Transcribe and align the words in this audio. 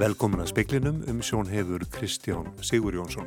Velkomin 0.00 0.40
að 0.40 0.54
speklinum 0.54 1.02
um 1.12 1.18
sjón 1.20 1.50
hefur 1.52 1.82
Kristján 1.92 2.46
Sigur 2.64 2.94
Jónsson. 2.96 3.26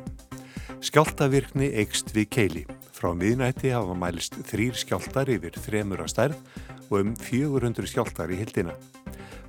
Skjáltavirkni 0.82 1.68
eikst 1.78 2.10
við 2.16 2.26
keili. 2.34 2.62
Frá 2.90 3.12
miðnætti 3.14 3.70
hafa 3.70 3.94
mælist 3.94 4.34
þrýr 4.48 4.74
skjáltar 4.80 5.30
yfir 5.30 5.54
þremur 5.54 6.02
að 6.02 6.10
stærð 6.10 6.40
og 6.88 6.96
um 6.98 7.14
400 7.14 7.86
skjáltar 7.92 8.34
í 8.34 8.40
hildina. 8.42 8.74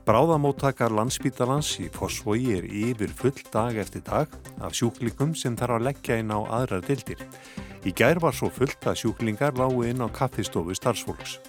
Bráðamóttakar 0.06 0.94
landsbítalans 0.94 1.72
í 1.82 1.90
Fossvogi 1.90 2.60
er 2.60 2.70
yfir 2.70 3.10
full 3.18 3.42
dag 3.50 3.82
eftir 3.82 4.06
dag 4.06 4.30
af 4.62 4.78
sjúklingum 4.78 5.34
sem 5.34 5.58
þarf 5.58 5.80
að 5.80 5.90
leggja 5.90 6.22
inn 6.22 6.30
á 6.30 6.46
aðrar 6.46 6.86
dildir. 6.86 7.26
Í 7.82 7.90
gær 7.90 8.22
var 8.22 8.38
svo 8.38 8.54
fullt 8.54 8.86
að 8.86 9.02
sjúklingar 9.02 9.58
lágu 9.58 9.82
inn 9.90 10.06
á 10.06 10.14
kaffistofu 10.14 10.78
starfsfólks. 10.78 11.40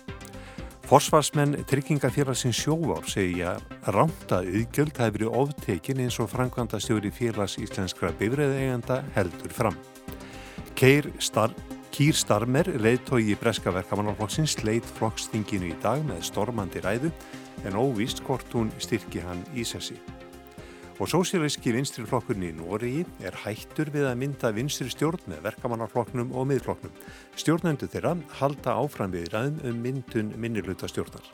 Forsvarsmenn 0.88 1.66
tryggingafélagsins 1.68 2.64
sjóvár 2.64 3.04
segja 3.10 3.58
rámt 3.94 4.32
að 4.34 4.50
auðgjöld 4.50 4.98
hafi 4.98 5.14
verið 5.18 5.38
oftekin 5.42 6.02
eins 6.02 6.18
og 6.22 6.32
framkvæmda 6.32 6.80
stjóri 6.82 7.12
félags 7.14 7.58
íslenskra 7.62 8.10
bifræðeigenda 8.18 9.02
heldur 9.14 9.54
fram. 9.54 9.78
Keir 10.76 11.08
Star 11.22 11.54
Kýr 11.96 12.12
Starmer, 12.12 12.68
leiðtói 12.76 13.22
í 13.32 13.34
Breska 13.40 13.72
verkamannarflokksins, 13.72 14.58
leitt 14.66 14.84
flokkstinginu 14.98 15.70
í 15.70 15.76
dag 15.80 16.02
með 16.04 16.26
stormandi 16.28 16.82
ræðu 16.84 17.08
en 17.64 17.78
óvíst 17.80 18.20
hvort 18.26 18.52
hún 18.52 18.68
styrki 18.76 19.22
hann 19.24 19.40
í 19.56 19.64
sessi. 19.64 19.96
Og 21.00 21.08
sósíalíski 21.08 21.72
vinstriflokkurinn 21.72 22.50
í 22.50 22.52
Nóriði 22.58 23.06
er 23.24 23.40
hættur 23.46 23.88
við 23.96 24.10
að 24.10 24.20
mynda 24.20 24.52
vinstri 24.52 24.92
stjórn 24.92 25.24
með 25.32 25.42
verkamannarflokknum 25.48 26.36
og 26.36 26.50
miðflokknum. 26.52 26.92
Stjórnendu 27.32 27.88
þeirra 27.88 28.12
halda 28.42 28.76
áfram 28.76 29.16
við 29.16 29.32
ræðum 29.32 29.60
um 29.72 29.82
myndun 29.88 30.36
minnirluta 30.36 30.92
stjórnar. 30.92 31.24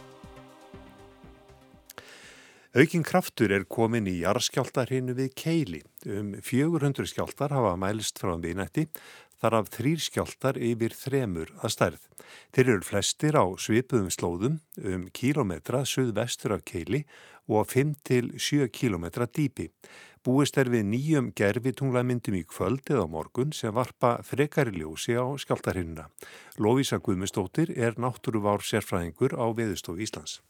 Aukinn 2.72 3.02
kraftur 3.04 3.52
er 3.52 3.66
komin 3.68 4.06
í 4.08 4.22
jarðskjáltarhinu 4.22 5.12
við 5.12 5.34
Keili. 5.36 5.82
Um 6.08 6.30
400 6.40 7.04
skjáltar 7.10 7.52
hafa 7.52 7.74
mælist 7.76 8.16
frá 8.16 8.30
viðnætti 8.40 8.86
þar 9.42 9.56
af 9.58 9.66
þrýr 9.74 10.00
skjáltar 10.00 10.56
yfir 10.56 10.94
þremur 10.96 11.50
að 11.60 11.74
stærð. 11.74 12.06
Þeir 12.56 12.70
eru 12.72 12.86
flestir 12.88 13.36
á 13.36 13.44
svipuðum 13.60 14.08
slóðum 14.14 14.54
um 14.88 15.02
kílometra 15.12 15.82
suðvestur 15.84 16.54
af 16.56 16.62
keili 16.64 17.02
og 17.44 17.68
5-7 17.74 18.70
kílometra 18.72 19.26
dýpi. 19.28 19.68
Búist 20.24 20.56
er 20.56 20.70
við 20.72 20.86
nýjum 20.94 21.28
gerfitunglamyndum 21.36 22.38
í 22.38 22.44
kvöld 22.48 22.88
eða 22.88 23.04
morgun 23.04 23.52
sem 23.52 23.74
varpa 23.76 24.14
frekari 24.24 24.72
ljósi 24.78 25.18
á 25.20 25.28
skjáltarhinuna. 25.44 26.08
Lóvísa 26.56 27.02
Guðmustóttir 27.04 27.74
er 27.76 28.00
náttúruvár 28.00 28.64
sérfræðingur 28.64 29.36
á 29.36 29.44
Veðustof 29.52 30.00
Íslands. 30.00 30.40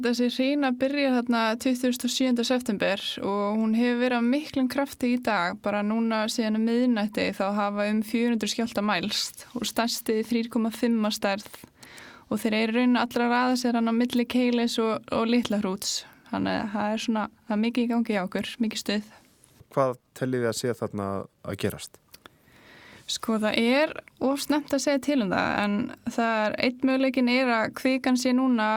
Þessi 0.00 0.30
hrína 0.32 0.70
byrja 0.72 1.10
þarna 1.12 1.40
27. 1.60 2.40
september 2.48 3.02
og 3.28 3.58
hún 3.60 3.74
hefur 3.76 4.00
verið 4.00 4.22
á 4.24 4.24
miklum 4.24 4.70
krafti 4.72 5.12
í 5.14 5.18
dag, 5.20 5.58
bara 5.60 5.82
núna 5.84 6.24
síðan 6.32 6.56
um 6.58 6.64
miðnætti 6.64 7.26
þá 7.36 7.44
hafa 7.58 7.86
um 7.92 8.00
400 8.08 8.50
skjálta 8.50 8.82
mælst 8.82 9.44
og 9.52 9.68
stærsti 9.68 10.22
3,5 10.30 11.12
stærð 11.18 11.60
og 12.32 12.40
þeir 12.40 12.58
eru 12.62 12.78
raun 12.78 12.98
allra 13.02 13.28
ræða 13.28 13.60
sér 13.60 13.78
hann 13.78 13.92
á 13.92 13.94
milli 13.94 14.24
keilis 14.24 14.78
og, 14.80 15.04
og 15.12 15.28
litla 15.28 15.60
hrúts, 15.60 16.06
þannig 16.32 16.62
að 16.62 16.72
það 16.72 16.96
er 16.96 17.04
svona, 17.06 17.26
það 17.44 17.58
er 17.58 17.64
mikið 17.66 17.84
í 17.84 17.90
gangi 17.92 18.16
á 18.16 18.24
okkur, 18.24 18.54
mikið 18.64 18.86
stuð. 18.86 19.16
Hvað 19.76 19.98
tellið 20.16 20.46
þið 20.46 20.54
að 20.54 20.60
sé 20.62 20.78
þarna 20.80 21.10
að 21.44 21.60
gerast? 21.66 22.01
Sko 23.12 23.36
það 23.42 23.58
er 23.60 23.90
ofsnemt 24.24 24.72
að 24.72 24.84
segja 24.86 25.00
til 25.04 25.18
um 25.24 25.32
það 25.32 25.56
en 25.60 25.72
það 26.14 26.34
er, 26.42 26.54
einn 26.64 26.84
möguleikin 26.88 27.28
er 27.28 27.50
að 27.52 27.72
kvikan 27.76 28.16
sé 28.20 28.32
núna 28.36 28.68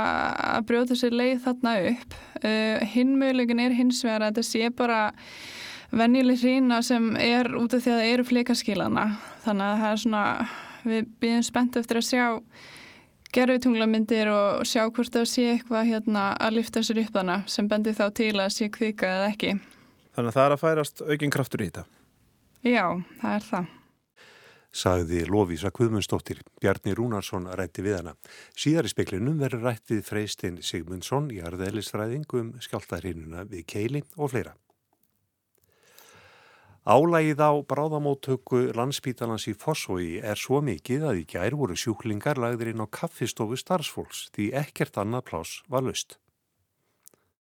að 0.57 0.65
brjóta 0.71 0.97
sér 0.99 1.15
leið 1.15 1.37
þarna 1.45 1.75
upp. 1.91 2.17
Uh, 2.41 2.83
hinn 2.91 3.13
möguleikin 3.21 3.61
er 3.63 3.75
hins 3.77 4.01
vegar 4.03 4.25
að 4.25 4.33
þetta 4.33 4.47
sé 4.49 4.71
bara 4.75 4.99
venjuleg 5.95 6.41
hrína 6.41 6.81
sem 6.83 7.13
er 7.21 7.51
út 7.55 7.77
af 7.77 7.85
því 7.85 7.93
að 7.93 8.01
það 8.01 8.15
eru 8.15 8.25
fleikaskilana. 8.31 9.05
Þannig 9.45 9.69
að 9.69 9.83
það 9.83 9.93
er 9.93 10.03
svona, 10.03 10.25
við 10.83 11.07
býðum 11.23 11.47
spennt 11.47 11.79
eftir 11.79 12.01
að 12.01 12.07
sjá 12.09 12.25
gerfitunglamyndir 13.35 14.31
og 14.31 14.67
sjá 14.67 14.83
hvort 14.89 15.15
það 15.15 15.29
sé 15.31 15.47
eitthvað 15.53 15.89
hérna 15.93 16.27
að 16.35 16.59
lifta 16.59 16.83
sér 16.83 17.01
upp 17.05 17.15
þannig 17.15 17.47
sem 17.55 17.71
bendir 17.71 17.95
þá 17.95 18.05
til 18.19 18.33
að 18.35 18.51
sé 18.57 18.67
kvika 18.73 19.15
eða 19.15 19.31
ekki. 19.31 19.55
Þannig 20.15 20.29
að 20.31 20.37
það 20.37 20.45
er 20.45 20.57
að 20.57 20.61
færast 20.65 21.07
aukinn 21.07 21.35
kraftur 21.35 21.63
í 21.63 21.71
þetta? 21.71 21.87
Já, 22.65 22.85
það 23.21 23.39
er 23.39 23.49
það 23.53 23.73
sagði 24.75 25.23
Lóvísa 25.29 25.71
Guðmundsdóttir. 25.71 26.41
Bjarni 26.59 26.95
Rúnarsson 26.97 27.47
rætti 27.55 27.85
við 27.85 28.01
hana. 28.01 28.13
Síðar 28.59 28.89
í 28.89 28.91
speklinum 28.91 29.39
verður 29.39 29.69
rætt 29.69 29.87
við 29.91 30.03
Freistinn 30.09 30.59
Sigmundsson 30.59 31.31
í 31.31 31.39
arðeðlisfræðing 31.45 32.27
um 32.35 32.53
skjáltarhinuna 32.63 33.47
við 33.47 33.65
Keili 33.71 34.03
og 34.17 34.33
fleira. 34.33 34.55
Álægið 36.85 37.39
á 37.41 37.51
bráðamóttöku 37.65 38.59
landsbítalans 38.77 39.47
í 39.49 39.55
Fossói 39.57 40.19
er 40.21 40.37
svo 40.37 40.59
mikið 40.61 41.07
að 41.09 41.21
í 41.23 41.25
gær 41.31 41.55
voru 41.57 41.73
sjúklingar 41.73 42.37
lagður 42.37 42.75
inn 42.75 42.83
á 42.83 42.87
kaffistofu 42.93 43.57
starfsfólks 43.57 44.27
því 44.35 44.51
ekkert 44.61 44.99
annað 45.01 45.25
plás 45.31 45.55
var 45.65 45.87
löst. 45.87 46.19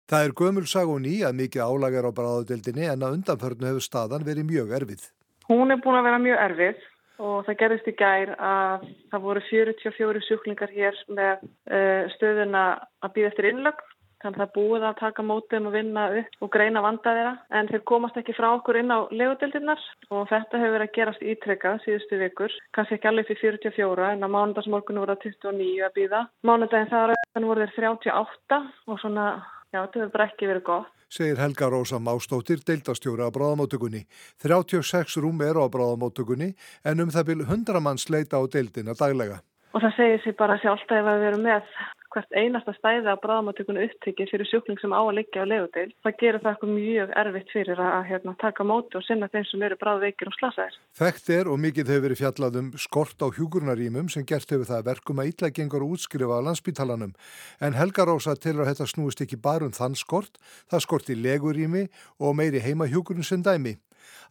Það 0.08 0.24
er 0.24 0.36
gömulsag 0.40 0.88
og 0.88 1.02
ný 1.04 1.18
að 1.28 1.36
mikið 1.42 1.60
álægar 1.66 2.08
á 2.08 2.16
bráðadeildinni 2.16 2.88
en 2.88 3.04
að 3.04 3.18
undanförnu 3.18 3.68
hefur 3.68 3.84
staðan 3.84 4.24
verið 4.24 4.48
mjög 4.48 4.72
erfið. 4.78 5.02
Hún 5.50 5.76
er 5.76 5.82
búin 5.84 5.98
að 5.98 6.08
vera 6.08 6.22
mjög 6.24 6.40
erfið 6.46 6.80
og 7.18 7.46
það 7.46 7.60
gerðist 7.62 7.90
í 7.90 7.94
gær 7.98 8.34
að 8.38 8.88
það 9.12 9.24
voru 9.26 9.44
44 9.50 10.24
sjúklingar 10.26 10.74
hér 10.74 10.98
með 11.10 11.44
uh, 11.44 12.10
stöðuna 12.16 12.64
að 13.04 13.14
býða 13.16 13.32
eftir 13.32 13.50
innlögn. 13.52 13.94
Þannig 14.18 14.40
að 14.40 14.42
það 14.42 14.54
búið 14.56 14.84
að 14.88 14.96
taka 14.98 15.22
mótum 15.22 15.66
og 15.68 15.74
vinna 15.76 16.04
upp 16.18 16.40
og 16.42 16.48
greina 16.50 16.80
vanda 16.82 17.12
þeirra 17.14 17.34
en 17.54 17.68
þeir 17.70 17.82
komast 17.86 18.16
ekki 18.18 18.34
frá 18.34 18.48
okkur 18.48 18.80
inn 18.80 18.90
á 18.90 19.06
legudildinnar 19.14 19.84
og 20.10 20.24
þetta 20.32 20.58
hefur 20.58 20.74
verið 20.74 20.88
að 20.88 20.96
gerast 20.96 21.22
ítrekkað 21.22 21.84
síðustu 21.84 22.18
vikur. 22.24 22.56
Kanski 22.74 22.96
ekki 22.96 23.10
alveg 23.12 23.28
fyrir 23.30 23.60
44 23.62 24.08
en 24.16 24.26
á 24.26 24.28
mánudagsmorgunu 24.34 25.04
voru 25.04 25.14
það 25.14 25.38
29 25.38 25.86
að 25.86 25.94
býða. 26.00 26.24
Mánudagin 26.50 26.90
þar 26.90 27.14
voru 27.46 27.68
þeir 27.76 27.86
38 27.94 28.60
og 28.90 29.00
svona, 29.04 29.28
já 29.72 29.80
þetta 29.82 30.00
hefur 30.00 30.14
bara 30.14 30.30
ekki 30.30 30.50
verið 30.50 30.64
gott 30.70 30.94
segir 31.08 31.38
Helga 31.40 31.70
Rósa 31.72 31.98
Mástóttir, 31.98 32.60
deildastjóra 32.68 33.28
á 33.28 33.32
bráðamóttökunni. 33.32 34.04
36 34.44 35.16
rúm 35.24 35.40
eru 35.40 35.64
á 35.64 35.68
bráðamóttökunni 35.72 36.52
en 36.84 37.00
um 37.00 37.08
það 37.08 37.30
vil 37.30 37.44
100 37.46 37.80
mann 37.80 38.00
sleita 38.00 38.36
á 38.36 38.44
deildina 38.44 38.92
daglega. 38.92 39.40
Og 39.72 39.80
það 39.80 39.96
segir 39.96 40.20
sér 40.24 40.36
bara 40.36 40.58
sjálf 40.60 40.84
að 40.92 41.08
við 41.08 41.28
erum 41.30 41.46
með 41.48 41.72
hvert 42.18 42.34
einasta 42.34 42.74
stæði 42.76 43.10
að 43.12 43.20
bráðamáttökunni 43.22 43.84
upptrykkið 43.86 44.30
fyrir 44.32 44.48
sjúkling 44.50 44.80
sem 44.82 44.94
á 44.94 45.00
að 45.00 45.14
liggja 45.18 45.44
á 45.46 45.50
legudeil. 45.50 45.88
Það 46.04 46.16
gerir 46.22 46.42
það 46.42 46.50
eitthvað 46.52 46.72
mjög 46.74 47.14
erfitt 47.22 47.52
fyrir 47.54 47.82
að 47.84 48.06
hérna, 48.10 48.34
taka 48.42 48.66
móti 48.66 48.98
og 48.98 49.04
sinna 49.06 49.30
þeim 49.32 49.46
sem 49.48 49.64
eru 49.68 49.78
bráðveikir 49.80 50.30
og 50.30 50.36
slasaðir. 50.38 50.78
Þekkt 50.98 51.32
er 51.38 51.50
og 51.52 51.60
mikið 51.62 51.92
hefur 51.92 52.06
verið 52.08 52.22
fjallað 52.22 52.60
um 52.62 52.70
skort 52.86 53.22
á 53.22 53.26
hjúkurnarímum 53.38 54.12
sem 54.12 54.26
gert 54.28 54.54
hefur 54.54 54.70
það 54.70 54.86
verkum 54.90 55.22
að 55.22 55.32
illa 55.32 55.52
gengur 55.58 55.86
útskrifa 55.86 56.40
á 56.42 56.46
landsbítalanum. 56.48 57.14
En 57.62 57.78
Helga 57.78 58.08
Rósa 58.08 58.34
tilur 58.36 58.66
að 58.66 58.72
þetta 58.72 58.90
snúist 58.92 59.22
ekki 59.24 59.40
bara 59.40 59.68
um 59.68 59.74
þann 59.74 59.98
skort, 59.98 60.40
það 60.70 60.86
skorti 60.86 61.18
legurími 61.18 61.86
og 62.18 62.34
meiri 62.38 62.62
heima 62.64 62.90
hjúkurinn 62.90 63.26
sem 63.26 63.44
dæmi. 63.44 63.78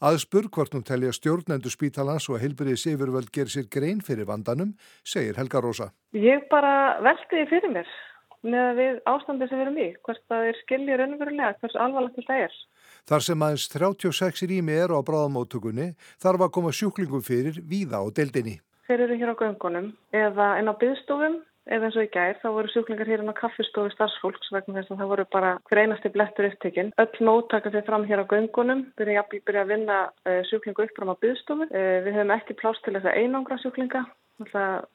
Aðspur 0.01 0.49
hvort 0.53 0.75
nú 0.75 0.83
telja 0.85 1.13
stjórnendu 1.15 1.71
spítalans 1.73 2.27
og 2.29 2.41
heilbyrðis 2.41 2.85
yfirvöld 2.93 3.31
gerir 3.33 3.53
sér 3.53 3.69
grein 3.71 4.03
fyrir 4.05 4.29
vandanum, 4.29 4.75
segir 5.03 5.39
Helga 5.39 5.61
Rósa. 5.63 5.91
Ég 6.13 6.45
bara 6.51 6.99
veldi 7.05 7.31
því 7.31 7.47
fyrir 7.53 7.73
mér 7.73 7.95
með 8.47 8.77
við 8.77 8.99
ástandið 9.09 9.49
sem 9.49 9.57
við 9.57 9.65
erum 9.65 9.79
í, 9.81 9.87
hvert 10.05 10.23
það 10.29 10.47
er 10.49 10.59
skiljið 10.61 10.99
raunverulega, 11.01 11.55
hvers 11.61 11.77
alvarlegt 11.81 12.19
þetta 12.21 12.37
er. 12.45 12.55
Þar 13.09 13.25
sem 13.25 13.43
aðeins 13.47 13.67
36 13.73 14.47
rými 14.51 14.77
eru 14.77 14.99
á 14.99 15.01
bráðamóttökunni 15.07 15.89
þarf 16.21 16.45
að 16.45 16.53
koma 16.57 16.73
sjúklingum 16.75 17.25
fyrir 17.25 17.59
víða 17.65 18.03
á 18.03 18.05
deildinni. 18.13 18.57
Þeir 18.87 19.03
eru 19.07 19.19
hér 19.19 19.33
á 19.33 19.39
göngunum 19.41 19.91
eða 20.15 20.51
inn 20.61 20.71
á 20.71 20.73
byggstofum 20.79 21.41
eða 21.67 21.87
eins 21.87 21.97
og 21.99 22.07
í 22.07 22.11
gær, 22.13 22.37
þá 22.41 22.47
voru 22.55 22.71
sjúklingar 22.73 23.09
hér 23.09 23.23
inn 23.23 23.33
á 23.33 23.39
kaffistofu 23.39 23.91
starfsfólks 23.93 24.51
vegna 24.55 24.79
þess 24.79 24.93
að 24.93 25.01
það 25.01 25.11
voru 25.13 25.25
bara 25.35 25.51
hver 25.69 25.81
einasti 25.83 26.11
blettur 26.13 26.49
upptekinn. 26.49 26.93
Öll 27.03 27.25
móttaka 27.27 27.73
þeir 27.73 27.87
fram 27.89 28.07
hér 28.09 28.23
á 28.23 28.29
göngunum, 28.31 28.85
byrja, 28.99 29.25
byrja 29.33 29.65
að 29.65 29.73
vinna 29.73 29.99
uh, 30.07 30.41
sjúklingu 30.49 30.87
upp 30.87 30.95
fram 30.97 31.13
á 31.13 31.21
byggstofu. 31.23 31.69
Uh, 31.71 31.99
við 32.07 32.17
höfum 32.17 32.33
ekki 32.37 32.57
plást 32.61 32.83
til 32.85 32.95
þess 32.97 33.11
að 33.11 33.19
einangra 33.21 33.59
sjúklinga, 33.63 34.05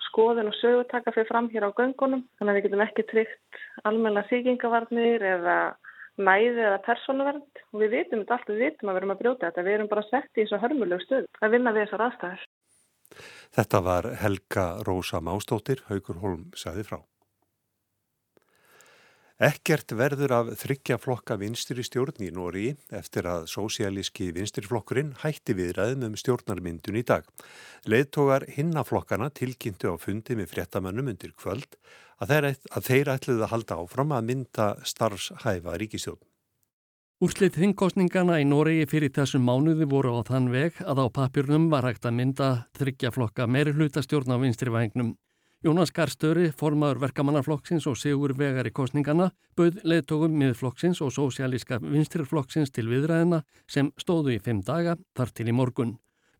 skoðin 0.06 0.50
og 0.52 0.58
sögutaka 0.60 1.14
þeir 1.16 1.30
fram 1.30 1.48
hér 1.50 1.66
á 1.66 1.70
göngunum, 1.74 2.26
þannig 2.38 2.52
að 2.52 2.58
við 2.58 2.66
getum 2.68 2.84
ekki 2.84 3.06
tryggt 3.10 3.62
almenna 3.88 4.22
síkingavarnir 4.28 5.24
eða 5.32 5.56
næði 6.20 6.60
eða 6.60 6.80
persónuvernd 6.86 7.62
við 7.80 7.94
vitum 7.96 8.22
þetta 8.22 8.36
allt, 8.36 8.50
við 8.50 8.64
vitum 8.66 8.90
að 8.90 8.94
við 8.94 9.00
erum 9.02 9.14
að 9.14 9.22
brjóta 9.22 9.48
þetta, 9.48 9.64
við 9.66 9.76
erum 9.76 9.92
bara 9.92 10.08
sett 10.10 10.30
í 10.36 10.42
þessu 10.42 10.60
hörmulegu 10.62 11.06
stöð 11.06 11.28
að 11.40 11.54
vinna 11.56 11.72
við 11.72 11.86
þessar 11.86 12.04
aðstæðar. 12.06 12.44
Þetta 13.52 13.80
var 13.84 14.10
Helga 14.22 14.66
Rósa 14.86 15.20
Mástóttir, 15.20 15.84
Haugur 15.88 16.22
Holm 16.22 16.50
saði 16.56 16.86
frá. 16.88 17.00
Ekkert 19.42 19.90
verður 19.98 20.32
af 20.36 20.50
þryggja 20.60 21.00
flokka 21.02 21.34
vinstri 21.40 21.82
stjórn 21.82 22.20
í 22.22 22.28
Nóri 22.30 22.68
eftir 22.94 23.26
að 23.26 23.48
sósialíski 23.50 24.28
vinstirflokkurinn 24.36 25.16
hætti 25.24 25.56
viðræðum 25.58 26.04
um 26.12 26.14
stjórnarmyndun 26.20 27.00
í 27.00 27.02
dag. 27.08 27.26
Leðtogar 27.90 28.46
hinnaflokkana 28.54 29.32
tilkynntu 29.34 29.90
á 29.90 29.98
fundi 29.98 30.38
með 30.38 30.52
fréttamannum 30.52 31.10
undir 31.10 31.34
kvöld 31.34 31.74
að 32.22 32.36
þeir, 32.36 32.50
að 32.70 32.86
þeir 32.86 33.14
ætluði 33.16 33.42
að 33.48 33.54
halda 33.56 33.80
áfram 33.82 34.14
að 34.14 34.28
mynda 34.30 34.68
starfshæfa 34.86 35.74
ríkistjórn. 35.82 36.22
Úrslit 37.22 37.54
þingkostningana 37.54 38.40
í 38.42 38.44
Noregi 38.50 38.82
fyrir 38.90 39.12
þessum 39.14 39.44
mánuði 39.46 39.86
voru 39.86 40.16
á 40.18 40.26
þann 40.26 40.48
veg 40.50 40.80
að 40.82 41.04
á 41.06 41.14
papjörnum 41.14 41.68
var 41.70 41.86
hægt 41.86 42.08
að 42.08 42.16
mynda 42.16 42.46
þryggjaflokka 42.74 43.44
meiri 43.46 43.70
hlutastjórn 43.76 44.34
á 44.34 44.42
vinstri 44.42 44.72
vagnum. 44.74 45.12
Jónas 45.62 45.92
Garstöri, 45.94 46.48
formaður 46.50 46.98
verkamannaflokksins 47.04 47.86
og 47.86 47.94
Sigur 48.00 48.34
Vegar 48.34 48.66
í 48.66 48.72
kostningana, 48.74 49.28
bauð 49.54 49.78
leðtogum 49.86 50.34
miðflokksins 50.34 50.98
og 50.98 51.12
sósialíska 51.14 51.78
vinstrirflokksins 51.84 52.74
til 52.74 52.88
viðræðina 52.90 53.44
sem 53.70 53.92
stóðu 54.02 54.34
í 54.34 54.40
fimm 54.42 54.64
daga 54.66 54.96
þar 55.14 55.30
til 55.30 55.46
í 55.46 55.54
morgun. 55.54 55.92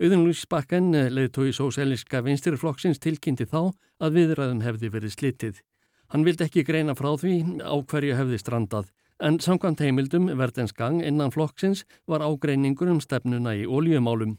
Auðun 0.02 0.26
Lús 0.26 0.42
Bakken, 0.50 0.90
leðtogi 1.14 1.54
sósialíska 1.54 2.24
vinstrirflokksins, 2.26 2.98
tilkynnti 2.98 3.46
þá 3.46 3.70
að 4.02 4.18
viðræðum 4.18 4.66
hefði 4.66 4.90
verið 4.98 5.14
slitið. 5.14 5.62
Hann 6.10 6.26
vildi 6.26 6.48
ekki 6.48 6.66
greina 6.66 6.98
frá 6.98 7.12
því 7.14 7.62
á 7.62 7.78
hverju 7.86 8.18
hefði 8.18 8.42
strandað 8.42 8.90
en 9.22 9.38
samkvæmt 9.40 9.80
heimildum 9.80 10.26
verðens 10.38 10.74
gang 10.74 11.02
innan 11.06 11.30
flokksins 11.30 11.84
var 12.10 12.24
ágreiningur 12.26 12.90
um 12.90 13.00
stefnuna 13.00 13.54
í 13.54 13.66
óljumálum. 13.66 14.36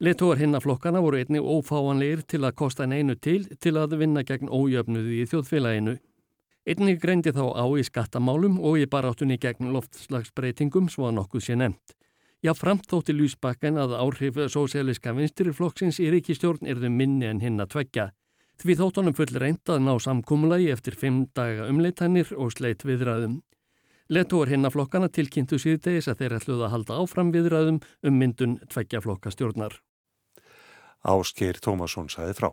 Letóar 0.00 0.36
hinna 0.36 0.60
flokkana 0.60 1.00
voru 1.00 1.16
einni 1.16 1.40
ófáanleir 1.40 2.20
til 2.28 2.42
að 2.44 2.56
kosta 2.60 2.84
en 2.84 2.92
einu 2.92 3.16
til 3.16 3.46
til 3.60 3.78
að 3.80 3.96
vinna 3.96 4.22
gegn 4.28 4.52
ójöfnuði 4.52 5.22
í 5.22 5.28
þjóðfélaginu. 5.30 5.96
Einni 6.68 6.96
greindi 7.00 7.32
þá 7.32 7.46
á 7.56 7.64
í 7.78 7.84
skattamálum 7.86 8.58
og 8.60 8.76
í 8.82 8.88
baráttunni 8.90 9.38
gegn 9.40 9.72
loftslagsbreytingum 9.72 10.90
svo 10.92 11.08
að 11.08 11.16
nokkuð 11.20 11.46
sé 11.46 11.56
nefnt. 11.56 11.96
Já, 12.44 12.52
framt 12.52 12.84
þótti 12.90 13.14
Lúsbakken 13.16 13.80
að 13.80 13.96
áhrif 13.96 14.36
sóséliska 14.52 15.14
vinstiriflokksins 15.16 15.96
í 16.04 16.10
ríkistjórn 16.12 16.68
erðu 16.68 16.92
minni 16.92 17.30
en 17.30 17.40
hinn 17.40 17.62
að 17.62 17.72
tveggja. 17.72 18.10
Því 18.60 18.76
þóttunum 18.80 19.16
full 19.16 19.32
reynd 19.32 19.72
að 19.72 19.82
ná 19.84 19.94
samkúmulagi 20.00 20.68
eftir 20.72 20.94
fimm 20.96 21.24
daga 21.36 21.70
umleitanir 21.72 22.28
og 22.36 22.52
sleitt 22.52 22.84
viðræðum. 22.84 23.40
Letóar 24.06 24.52
hinnaflokkana 24.52 25.08
tilkynntu 25.10 25.58
síðdegis 25.58 26.06
að 26.06 26.20
þeir 26.20 26.34
ætluð 26.36 26.60
að 26.62 26.72
halda 26.76 26.98
áfram 27.02 27.32
viðræðum 27.34 27.80
um 28.06 28.20
myndun 28.20 28.52
tveggjaflokka 28.70 29.32
stjórnar. 29.34 29.80
Áskeir 31.02 31.58
Tómasson 31.58 32.06
saði 32.12 32.36
frá. 32.38 32.52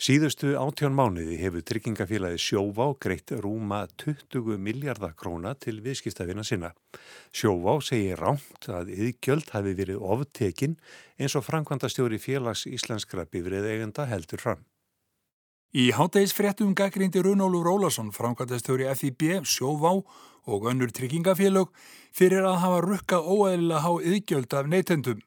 Síðustu 0.00 0.54
áttjón 0.56 0.94
mánuði 0.96 1.36
hefur 1.42 1.64
tryggingafélagi 1.66 2.38
Sjóvá 2.40 2.86
greitt 3.02 3.34
rúma 3.42 3.82
20 4.00 4.56
miljardar 4.62 5.12
króna 5.18 5.52
til 5.58 5.82
viðskiptafina 5.84 6.46
sinna. 6.46 6.70
Sjóvá 7.34 7.74
segir 7.84 8.22
rámt 8.22 8.70
að 8.70 8.94
yðgjöld 8.94 9.50
hafi 9.52 9.74
verið 9.76 10.00
oftekinn 10.00 10.78
eins 11.18 11.36
og 11.36 11.44
framkvæmda 11.50 11.90
stjóri 11.90 12.22
félags 12.22 12.64
íslenskra 12.70 13.26
bifrið 13.26 13.68
eigenda 13.74 14.06
heldur 14.08 14.40
fram. 14.40 14.64
Í 15.70 15.92
háttegisfréttum 15.94 16.72
gaggrindi 16.74 17.20
Runólu 17.22 17.60
Rólason, 17.62 18.08
framkvæmdastjóri 18.10 18.88
FIB, 18.90 19.44
Sjóvá 19.46 19.92
og 20.42 20.64
önnur 20.66 20.90
tryggingafélög 20.90 21.70
fyrir 22.10 22.42
að 22.42 22.56
hafa 22.64 22.80
rukka 22.82 23.20
óæðilega 23.22 23.82
há 23.84 23.92
yðgjöld 24.02 24.56
af 24.58 24.66
neytendum. 24.66 25.20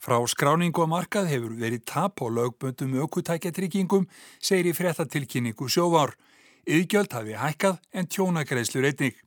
Frá 0.00 0.16
skráningu 0.24 0.80
á 0.80 0.88
markað 0.88 1.28
hefur 1.28 1.52
verið 1.60 1.84
tap 1.84 2.24
á 2.24 2.32
lögböndum 2.32 2.96
aukutækjatryggingum, 2.96 4.08
segir 4.40 4.72
í 4.72 4.72
fréttatilkynningu 4.72 5.68
Sjóvár. 5.68 6.16
Yðgjöld 6.64 7.12
hafi 7.12 7.36
hækkað 7.36 7.76
en 7.92 8.08
tjónagreðslur 8.08 8.88
einnig. 8.88 9.20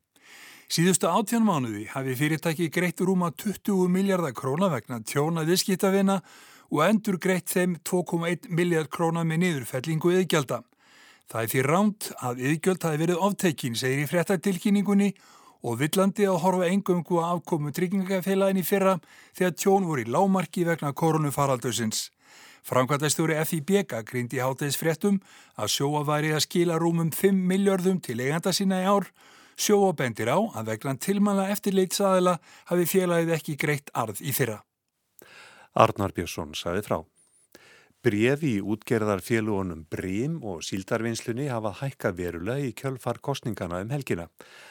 Síðustu 0.66 1.06
áttján 1.06 1.46
mánuði 1.46 1.86
hafi 1.94 2.18
fyrirtæki 2.18 2.66
greitt 2.74 2.98
rúma 2.98 3.30
20 3.30 3.86
miljardar 3.94 4.34
króna 4.34 4.74
vegna 4.74 4.98
tjóna 5.06 5.46
viðskiptavina 5.46 6.18
og 6.72 6.82
endur 6.84 7.18
greitt 7.22 7.48
þeim 7.52 7.78
2,1 7.88 8.50
miljard 8.52 8.90
króna 8.92 9.24
með 9.24 9.42
niðurfellingu 9.44 10.12
yðgjölda. 10.18 10.62
Það 11.28 11.42
er 11.42 11.50
því 11.52 11.64
ránt 11.66 12.10
að 12.24 12.44
yðgjöld 12.48 12.84
hafi 12.86 13.00
verið 13.02 13.24
oftekkin, 13.28 13.74
segir 13.76 14.04
í 14.04 14.08
fréttatilkynningunni 14.08 15.08
og 15.66 15.80
villandi 15.80 16.28
að 16.28 16.38
horfa 16.44 16.68
engöngu 16.70 17.18
að 17.20 17.32
afkomu 17.34 17.72
tryggingafélagin 17.74 18.60
í 18.62 18.64
fyrra 18.66 18.94
þegar 19.36 19.56
tjón 19.58 19.88
voru 19.88 20.04
í 20.04 20.12
lámarki 20.12 20.64
vegna 20.68 20.94
koronafaraldusins. 20.96 22.08
Framkvæmtastjóri 22.68 23.38
FIB 23.48 23.74
grindi 24.04 24.40
hátteis 24.42 24.76
fréttum 24.76 25.20
að 25.56 25.72
sjóa 25.72 26.04
væri 26.04 26.34
að 26.36 26.44
skila 26.44 26.78
rúmum 26.78 27.10
5 27.10 27.44
miljardum 27.48 28.00
til 28.00 28.20
eiganda 28.20 28.52
sína 28.52 28.82
í 28.82 28.88
ár. 28.88 29.08
Sjóa 29.58 29.94
bendir 29.96 30.28
á 30.28 30.38
að 30.38 30.72
vegna 30.74 30.96
tilmæla 30.96 31.48
eftirleitsaðila 31.54 32.38
hafi 32.70 32.86
félagið 32.86 33.34
ekki 33.34 33.56
greitt 33.56 33.90
arð 33.94 34.20
í 34.22 34.32
fyrra. 34.36 34.62
Arnar 35.78 36.12
Björnsson 36.16 36.56
saði 36.58 36.82
frá. 36.86 36.98
Brefi 38.02 38.52
í 38.56 38.62
útgerðarfélugunum 38.62 39.80
Brím 39.90 40.36
og 40.46 40.60
Síldarvinslunni 40.62 41.48
hafa 41.50 41.72
hækka 41.80 42.12
verulega 42.14 42.68
í 42.68 42.74
kjölfar 42.78 43.18
kostningana 43.18 43.80
um 43.82 43.90
helgina. 43.90 44.28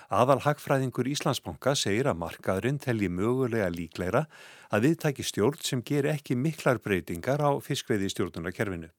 Aðal 0.07 0.39
hagfræðingur 0.45 1.09
Íslandsbanka 1.12 1.74
segir 1.75 2.07
að 2.07 2.21
markaðurinn 2.21 2.80
telji 2.80 3.09
mögulega 3.12 3.68
líkleira 3.74 4.24
að 4.71 4.88
viðtæki 4.88 5.25
stjórn 5.27 5.59
sem 5.59 5.83
ger 5.83 6.07
ekki 6.13 6.39
miklar 6.39 6.80
breytingar 6.80 7.44
á 7.44 7.51
fiskveiði 7.59 8.13
stjórnunarkerfinu. 8.15 8.94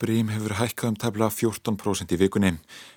Brím 0.00 0.30
hefur 0.32 0.56
hækkað 0.56 0.90
um 0.90 0.98
tefla 0.98 1.30
14% 1.30 2.16
í 2.16 2.18
vikunni. 2.18 2.54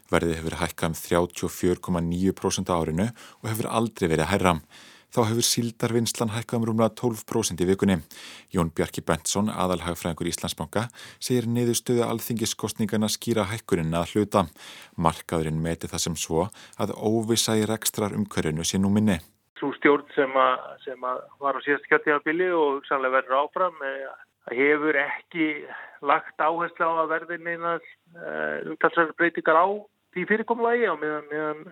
Verðið 0.10 0.38
hefur 0.40 0.58
hækkað 0.64 0.94
um 0.94 0.98
34,9% 0.98 2.74
árinu 2.74 3.10
og 3.12 3.50
hefur 3.52 3.70
aldrei 3.70 4.10
verið 4.10 4.32
hærram. 4.34 4.66
Þá 5.14 5.28
hefur 5.30 5.46
síldarvinnslan 5.46 6.32
hækkað 6.34 6.58
um 6.58 6.64
rúmlega 6.66 6.96
12% 6.98 7.62
í 7.62 7.68
vikunni. 7.70 8.00
Jón 8.50 8.72
Bjarki 8.74 9.04
Bentsson, 9.06 9.52
aðalhagfræðingur 9.54 10.30
Íslandsbanka, 10.32 10.88
segir 11.22 11.46
niðurstöðu 11.46 12.02
alþingiskostningarna 12.08 13.12
skýra 13.14 13.46
hækkurinn 13.52 13.94
að 13.94 14.16
hluta. 14.16 14.48
Markaðurinn 14.98 15.60
meti 15.62 15.90
það 15.92 16.02
sem 16.08 16.16
svo 16.18 16.48
að 16.82 16.96
óvisa 16.98 17.54
í 17.60 17.68
rekstrar 17.70 18.16
umkörinu 18.18 18.66
sé 18.66 18.82
nú 18.82 18.90
minni. 18.96 19.20
Svo 19.62 19.70
stjórn 19.78 20.10
sem, 20.16 20.34
að, 20.34 20.66
sem 20.88 21.06
að 21.06 21.22
var 21.46 21.62
á 21.62 21.66
síðast 21.68 21.86
kjöldtíðabili 21.92 22.50
og 22.58 22.82
sannlega 22.90 23.20
verður 23.20 23.44
áfram 23.44 23.86
eh, 23.86 24.10
hefur 24.58 24.98
ekki 24.98 25.52
lagt 26.02 26.42
áherslu 26.42 26.90
á 26.90 26.94
að 27.06 27.14
verði 27.14 27.38
neina 27.46 27.76
eh, 27.78 28.66
umtalsverðar 28.74 29.14
breytingar 29.22 29.62
á 29.62 29.68
því 30.18 30.26
fyrirkomlagi 30.34 30.90
og 30.90 31.00
meðan, 31.06 31.30
meðan 31.30 31.64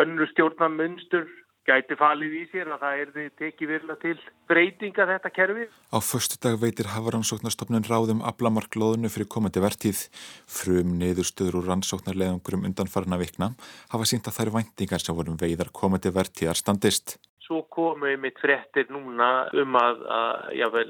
önnur 0.00 0.32
stjórnar 0.32 0.72
munstur 0.72 1.28
gæti 1.68 1.96
falið 1.98 2.36
í 2.40 2.42
sér 2.50 2.70
að 2.74 2.82
það 2.84 3.00
er 3.02 3.10
því 3.14 3.24
tekið 3.40 3.70
virla 3.70 3.96
til 4.00 4.14
breytinga 4.50 5.06
þetta 5.12 5.32
kerfi. 5.34 5.66
Á 5.92 5.98
förstu 6.02 6.38
dag 6.42 6.58
veitir 6.60 6.90
Hafaransóknarstofnun 6.94 7.86
ráðum 7.88 8.22
aflamarklóðinu 8.26 9.10
fyrir 9.12 9.28
komandi 9.30 9.62
vertíð. 9.62 10.04
Frum 10.48 10.94
niðurstöður 11.00 11.60
úr 11.60 11.70
rannsóknarleðungurum 11.70 12.68
undanfarna 12.68 13.18
vikna 13.20 13.52
hafa 13.92 14.08
sínt 14.08 14.30
að 14.30 14.38
þær 14.38 14.54
væntingar 14.58 15.04
sem 15.04 15.16
vorum 15.16 15.40
veiðar 15.40 15.72
komandi 15.72 16.12
vertíðar 16.14 16.58
standist. 16.58 17.18
Svo 17.44 17.64
komu 17.66 18.12
mitt 18.22 18.38
frettir 18.38 18.86
núna 18.94 19.48
um 19.58 19.74
að, 19.74 20.04
að 20.06 20.50
jável, 20.54 20.86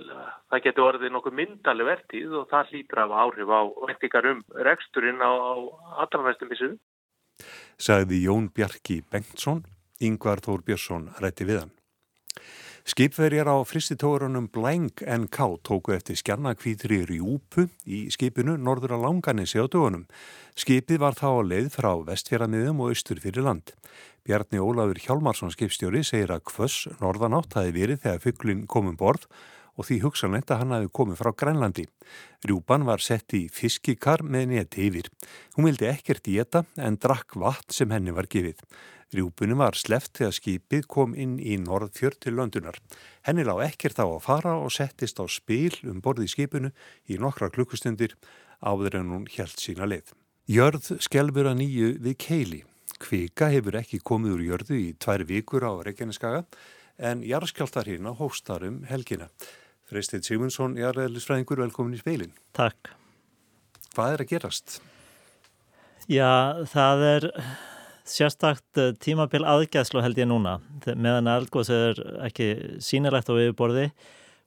það 0.53 0.65
getur 0.67 0.89
orðið 0.91 1.15
nokkuð 1.15 1.37
myndali 1.39 1.87
vertíð 1.89 2.37
og 2.43 2.51
það 2.53 2.75
hlýtur 2.75 3.03
af 3.07 3.15
áhrif 3.25 3.49
á 3.49 3.61
væntingar 3.89 4.31
um 4.35 4.43
reksturinn 4.69 5.25
á, 5.25 5.31
á 5.33 5.55
allra 6.05 6.27
næstum 6.29 6.53
vissu. 6.53 6.75
Sagði 7.81 8.21
Jón 8.27 8.51
Bjarki 8.53 9.01
Bengtsson 9.09 9.65
Yngvar 10.01 10.41
Þór 10.41 10.65
Björnsson 10.65 11.11
rætti 11.21 11.47
við 11.49 11.65
hann. 11.65 11.77
Skipverjar 12.89 13.51
á 13.53 13.61
fristitóðurunum 13.69 14.47
Blank 14.51 15.03
NK 15.05 15.39
tóku 15.67 15.93
eftir 15.93 16.17
skjarnakvítri 16.17 17.03
Rjúpu 17.05 17.67
í 17.85 18.07
skipinu 18.11 18.57
norður 18.57 18.97
að 18.97 19.05
Langanissi 19.05 19.61
á 19.61 19.69
dögunum. 19.69 20.07
Skipið 20.57 21.03
var 21.03 21.19
þá 21.19 21.29
á 21.29 21.41
leið 21.45 21.69
frá 21.75 21.91
vestfjörðamiðum 22.09 22.81
og 22.81 22.95
austur 22.95 23.21
fyrir 23.21 23.45
land. 23.45 23.75
Bjarni 24.25 24.63
Ólafur 24.65 24.99
Hjálmarsson 25.05 25.53
skipstjóri 25.53 26.01
segir 26.07 26.33
að 26.33 26.47
hvöss 26.55 26.89
norðanátt 27.05 27.55
hafi 27.61 27.77
verið 27.77 28.03
þegar 28.07 28.25
fugglin 28.25 28.67
komum 28.67 28.97
borð 28.97 29.29
og 29.81 29.89
því 29.89 29.99
hugsanlegt 30.05 30.53
að 30.53 30.61
hann 30.61 30.75
hafi 30.77 30.93
komið 30.93 31.21
frá 31.23 31.33
Grænlandi. 31.43 31.87
Rjúpan 32.45 32.85
var 32.85 33.01
sett 33.01 33.33
í 33.37 33.47
fiskikar 33.49 34.21
með 34.21 34.51
neti 34.53 34.87
yfir. 34.91 35.09
Hún 35.57 35.71
vildi 35.71 35.89
ekkert 35.89 36.29
í 36.29 36.37
þetta 36.37 36.67
en 36.85 36.99
drakk 37.01 37.39
vatn 37.41 37.73
sem 37.73 37.95
henni 37.95 38.13
var 38.13 38.29
gefið. 38.29 38.61
Rjúpunum 39.11 39.59
var 39.59 39.75
sleft 39.75 40.21
þegar 40.21 40.37
skipið 40.37 40.87
kom 40.87 41.17
inn 41.19 41.39
í 41.43 41.57
norðfjörð 41.59 42.21
til 42.23 42.37
löndunar. 42.39 42.77
Henni 43.27 43.43
lág 43.47 43.65
ekkert 43.65 43.99
á 43.99 44.07
að 44.07 44.23
fara 44.23 44.55
og 44.61 44.71
settist 44.71 45.19
á 45.19 45.27
spil 45.27 45.73
um 45.89 45.99
borði 46.05 46.29
í 46.29 46.31
skipinu 46.31 46.71
í 47.11 47.19
nokkra 47.19 47.51
klukkustundir 47.51 48.15
áður 48.63 49.01
en 49.01 49.15
hún 49.17 49.27
hjælt 49.27 49.59
sína 49.59 49.89
leið. 49.91 50.13
Jörð 50.51 50.93
skelfur 51.03 51.51
að 51.51 51.59
nýju 51.65 51.95
við 52.05 52.21
keili. 52.23 52.61
Kvika 53.01 53.49
hefur 53.51 53.81
ekki 53.81 53.99
komið 54.05 54.37
úr 54.37 54.47
jörðu 54.47 54.79
í 54.79 54.89
tvær 55.01 55.25
vikur 55.27 55.67
á 55.67 55.73
Reykjaneskaga 55.83 56.45
en 57.01 57.25
jarðskjáltar 57.25 57.89
hérna 57.89 58.13
hóstar 58.15 58.63
um 58.69 58.83
helgina. 58.87 59.31
Freistið 59.91 60.23
Simonsson, 60.29 60.77
jarðeðlisfræðingur, 60.79 61.65
velkomin 61.65 61.97
í 61.97 62.01
speilin. 62.01 62.33
Takk. 62.55 62.93
Hvað 63.97 64.15
er 64.15 64.23
að 64.23 64.31
gerast? 64.31 64.77
Já, 66.11 66.31
það 66.71 67.05
er 67.09 67.27
sérstakt 68.07 68.81
eh, 68.81 68.93
tímabil 69.03 69.43
aðgæðslu 69.47 70.03
held 70.03 70.19
ég 70.19 70.29
núna 70.31 70.59
meðan 70.95 71.31
eldgóðs 71.31 71.71
er 71.75 71.99
ekki 72.27 72.53
sínilegt 72.83 73.31
á 73.31 73.35
viðborði 73.35 73.91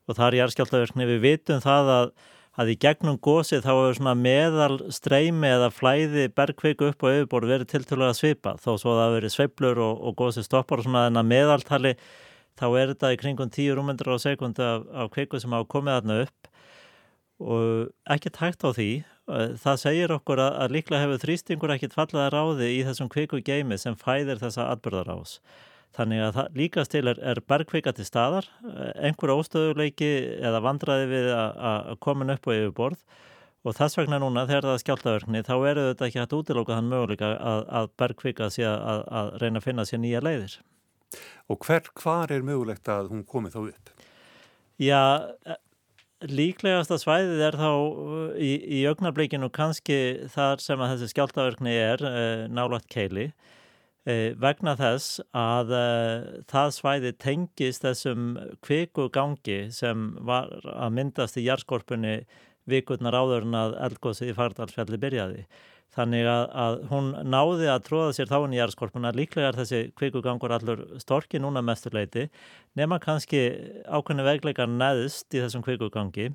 og 0.08 0.18
það 0.18 0.26
er 0.28 0.38
jæðskjáltaverkni 0.42 1.08
við 1.08 1.22
vitum 1.24 1.62
það 1.64 1.92
að 1.98 2.16
að 2.60 2.74
í 2.74 2.76
gegnum 2.84 3.18
gósið 3.18 3.64
þá 3.66 3.72
hefur 3.72 3.96
svona 3.98 4.14
meðal 4.18 4.76
streymi 4.94 5.50
eða 5.50 5.72
flæði 5.74 6.28
bergkviku 6.38 6.92
upp 6.92 7.06
og 7.06 7.16
yfirbor 7.16 7.48
verið 7.50 7.72
tiltölulega 7.72 8.18
svipa 8.18 8.54
þó 8.62 8.76
svo 8.78 8.94
það 9.00 9.16
verið 9.18 9.34
sveiblur 9.34 9.82
og, 9.82 10.04
og 10.06 10.18
gósið 10.20 10.46
stoppar 10.46 10.82
og 10.84 10.88
svona 10.88 11.08
en 11.10 11.18
að 11.22 11.32
meðaltali 11.32 11.96
þá 12.60 12.66
er 12.70 12.94
þetta 12.94 13.12
í 13.14 13.20
kringum 13.22 13.52
10 13.54 13.78
rúmyndur 13.80 14.14
á 14.14 14.18
sekundu 14.22 14.64
af, 14.66 14.88
af 14.94 15.12
kviku 15.16 15.42
sem 15.42 15.56
hafa 15.56 15.70
komið 15.74 15.98
þarna 15.98 16.20
upp 16.28 16.50
og 17.44 18.14
ekkert 18.14 18.40
hægt 18.40 18.64
á 18.64 18.70
því. 18.72 18.92
Það 19.64 19.78
segir 19.80 20.12
okkur 20.12 20.42
að, 20.44 20.56
að 20.64 20.74
líklega 20.76 21.06
hefur 21.06 21.22
þrýstingur 21.22 21.72
ekkert 21.76 21.94
fallaða 21.96 22.32
ráði 22.34 22.74
í 22.76 22.82
þessum 22.84 23.12
kviku 23.12 23.40
geimi 23.44 23.78
sem 23.80 23.96
fæðir 24.00 24.42
þessa 24.42 24.68
atbyrðarás 24.74 25.38
Þannig 25.94 26.24
að 26.26 26.32
það 26.38 26.56
líkast 26.58 26.92
til 26.94 27.04
er, 27.12 27.20
er 27.22 27.40
bergkvika 27.46 27.92
til 27.94 28.06
staðar, 28.08 28.48
einhver 28.98 29.36
óstöðuleiki 29.36 30.10
eða 30.42 30.64
vandraði 30.66 31.06
við 31.12 31.28
að 31.38 31.92
komin 32.02 32.34
upp 32.34 32.50
á 32.50 32.52
yfirborð. 32.56 33.04
Og 33.64 33.76
þess 33.78 34.00
vegna 34.00 34.18
núna 34.20 34.48
þegar 34.50 34.66
það 34.66 34.74
er 34.74 34.82
skjáltaverkni 34.82 35.44
þá 35.46 35.54
eru 35.70 35.84
þetta 35.92 36.08
ekki 36.08 36.20
hægt 36.20 36.34
útilóka 36.36 36.76
þann 36.80 36.90
möguleika 36.92 37.30
að, 37.38 37.62
að 37.80 37.92
bergkvika 38.02 38.50
sé 38.52 38.66
að, 38.68 39.06
að 39.20 39.30
reyna 39.44 39.62
að 39.62 39.68
finna 39.70 39.86
sér 39.88 40.02
nýja 40.04 40.24
leiðir. 40.26 40.58
Og 41.52 41.66
hver, 41.68 41.90
hvar 42.00 42.34
er 42.34 42.46
mögulegt 42.46 42.90
að 42.92 43.12
hún 43.14 43.26
komi 43.28 43.52
þá 43.54 43.60
upp? 43.66 43.94
Já, 44.82 45.04
líklegasta 46.24 46.98
svæðið 47.02 47.44
er 47.48 47.58
þá 47.60 47.72
í, 48.40 48.54
í 48.80 48.86
augnarbleikinu 48.90 49.52
kannski 49.54 50.00
þar 50.34 50.64
sem 50.64 50.82
að 50.82 50.96
þessi 50.96 51.12
skjáltaverkni 51.14 51.76
er 51.78 52.08
eh, 52.08 52.46
nálagt 52.52 52.90
keili 52.92 53.32
vegna 54.04 54.74
þess 54.76 55.22
að 55.32 55.70
það 56.52 56.72
svæði 56.76 57.12
tengist 57.24 57.86
þessum 57.86 58.34
kviku 58.60 59.06
gangi 59.16 59.70
sem 59.72 60.10
var 60.28 60.52
að 60.68 60.98
myndast 60.98 61.40
í 61.40 61.46
jærskorpunni 61.46 62.18
vikurnar 62.70 63.16
áður 63.16 63.48
en 63.48 63.56
að 63.60 63.78
eldgóðsið 63.88 64.32
í 64.32 64.36
Fardalsfjalli 64.38 65.00
byrjaði. 65.00 65.46
Þannig 65.94 66.26
að, 66.26 66.44
að 66.58 66.78
hún 66.90 67.10
náði 67.30 67.68
að 67.70 67.84
tróða 67.88 68.14
sér 68.18 68.32
þá 68.32 68.38
inn 68.40 68.56
í 68.56 68.60
jærskorpuna. 68.60 69.12
Líklega 69.14 69.52
er 69.52 69.60
þessi 69.60 69.82
kvikugangur 70.00 70.56
allur 70.56 70.82
storki 71.02 71.42
núna 71.42 71.62
mesturleiti 71.62 72.30
nema 72.80 72.98
kannski 73.04 73.44
ákveðinu 73.86 74.26
vegleikar 74.26 74.72
neðst 74.72 75.30
í 75.38 75.44
þessum 75.44 75.66
kvikugangi. 75.66 76.32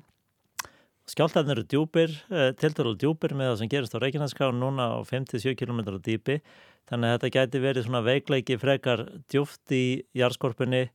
Skjáltarnir 1.09 1.57
eru 1.57 1.65
djúpir, 1.65 2.11
eh, 2.29 2.51
tildalega 2.53 3.01
djúpir 3.01 3.33
með 3.33 3.47
það 3.49 3.59
sem 3.59 3.69
gerist 3.73 3.95
á 3.97 3.99
Reykjaneskánu 3.99 4.61
núna 4.61 4.91
á 4.93 4.99
57 5.01 5.57
km 5.57 5.97
dýpi 5.97 6.37
Þannig 6.89 7.11
að 7.11 7.15
þetta 7.15 7.29
gæti 7.35 7.61
verið 7.61 7.85
svona 7.85 8.01
veikleiki 8.05 8.57
frekar 8.57 9.05
djúft 9.29 9.73
í 9.75 9.83
járskorpunni 10.17 10.87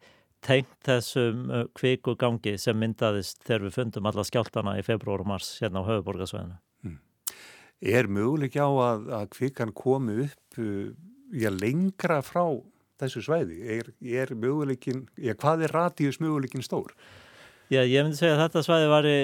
tengt 0.44 0.74
þessum 0.84 1.46
uh, 1.46 1.64
kviku 1.78 2.16
gangi 2.20 2.56
sem 2.60 2.76
myndaðist 2.78 3.44
þegar 3.46 3.68
við 3.68 3.76
fundum 3.78 4.10
alla 4.10 4.26
skjáltana 4.26 4.78
í 4.80 4.84
februar 4.86 5.22
og 5.22 5.30
mars 5.30 5.54
hérna 5.62 5.86
á 5.86 5.88
höfuborgarsvæðinu. 5.92 6.58
Er 7.84 8.08
möguleik 8.08 8.56
á 8.56 8.64
að, 8.64 9.10
að 9.12 9.26
kvikan 9.34 9.74
komi 9.76 10.22
upp 10.24 10.60
uh, 10.62 10.94
já, 11.36 11.50
lengra 11.52 12.22
frá 12.24 12.46
þessu 13.02 13.20
svæði? 13.26 13.58
Er, 13.76 13.90
er 14.00 14.32
möguleikin, 14.38 15.04
já, 15.20 15.34
hvað 15.36 15.66
er 15.66 15.76
radíus 15.76 16.20
möguleikin 16.22 16.64
stór? 16.64 16.94
Já, 17.72 17.82
ég 17.82 18.04
myndi 18.04 18.16
segja 18.16 18.38
að 18.38 18.46
þetta 18.46 18.64
svæði 18.64 18.88
var 18.92 19.08
í 19.08 19.20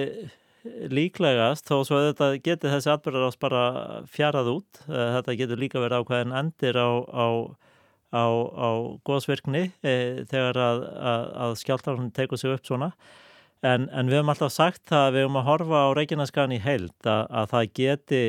líklegast 0.92 1.68
þó 1.68 1.80
svo 1.88 2.02
þetta 2.04 2.34
getur 2.44 2.74
þessi 2.74 2.92
atbyrðar 2.92 3.30
ás 3.30 3.40
bara 3.40 3.64
fjarað 4.12 4.52
út 4.56 4.82
eh, 4.88 5.08
þetta 5.16 5.36
getur 5.38 5.60
líka 5.60 5.80
verið 5.80 6.02
ákveðin 6.02 6.36
endir 6.36 6.76
á, 6.76 6.90
á, 7.08 7.26
á, 8.12 8.24
á 8.60 8.70
góðsvirkni 9.06 9.70
e, 9.80 9.94
þegar 10.28 10.60
að, 10.60 10.84
að, 10.84 11.24
að 11.46 11.56
skjáltarinn 11.62 12.12
tekur 12.16 12.40
sig 12.40 12.52
upp 12.52 12.68
svona 12.68 12.90
en, 13.64 13.88
en 13.88 14.10
við 14.10 14.20
höfum 14.20 14.34
alltaf 14.34 14.52
sagt 14.52 14.92
að 14.92 15.16
við 15.16 15.26
höfum 15.26 15.40
að 15.40 15.48
horfa 15.48 15.84
á 15.88 15.88
Reykjaneskan 15.96 16.56
í 16.56 16.60
heild 16.60 17.08
að, 17.08 17.24
að 17.30 17.50
það 17.54 17.72
geti 17.80 18.22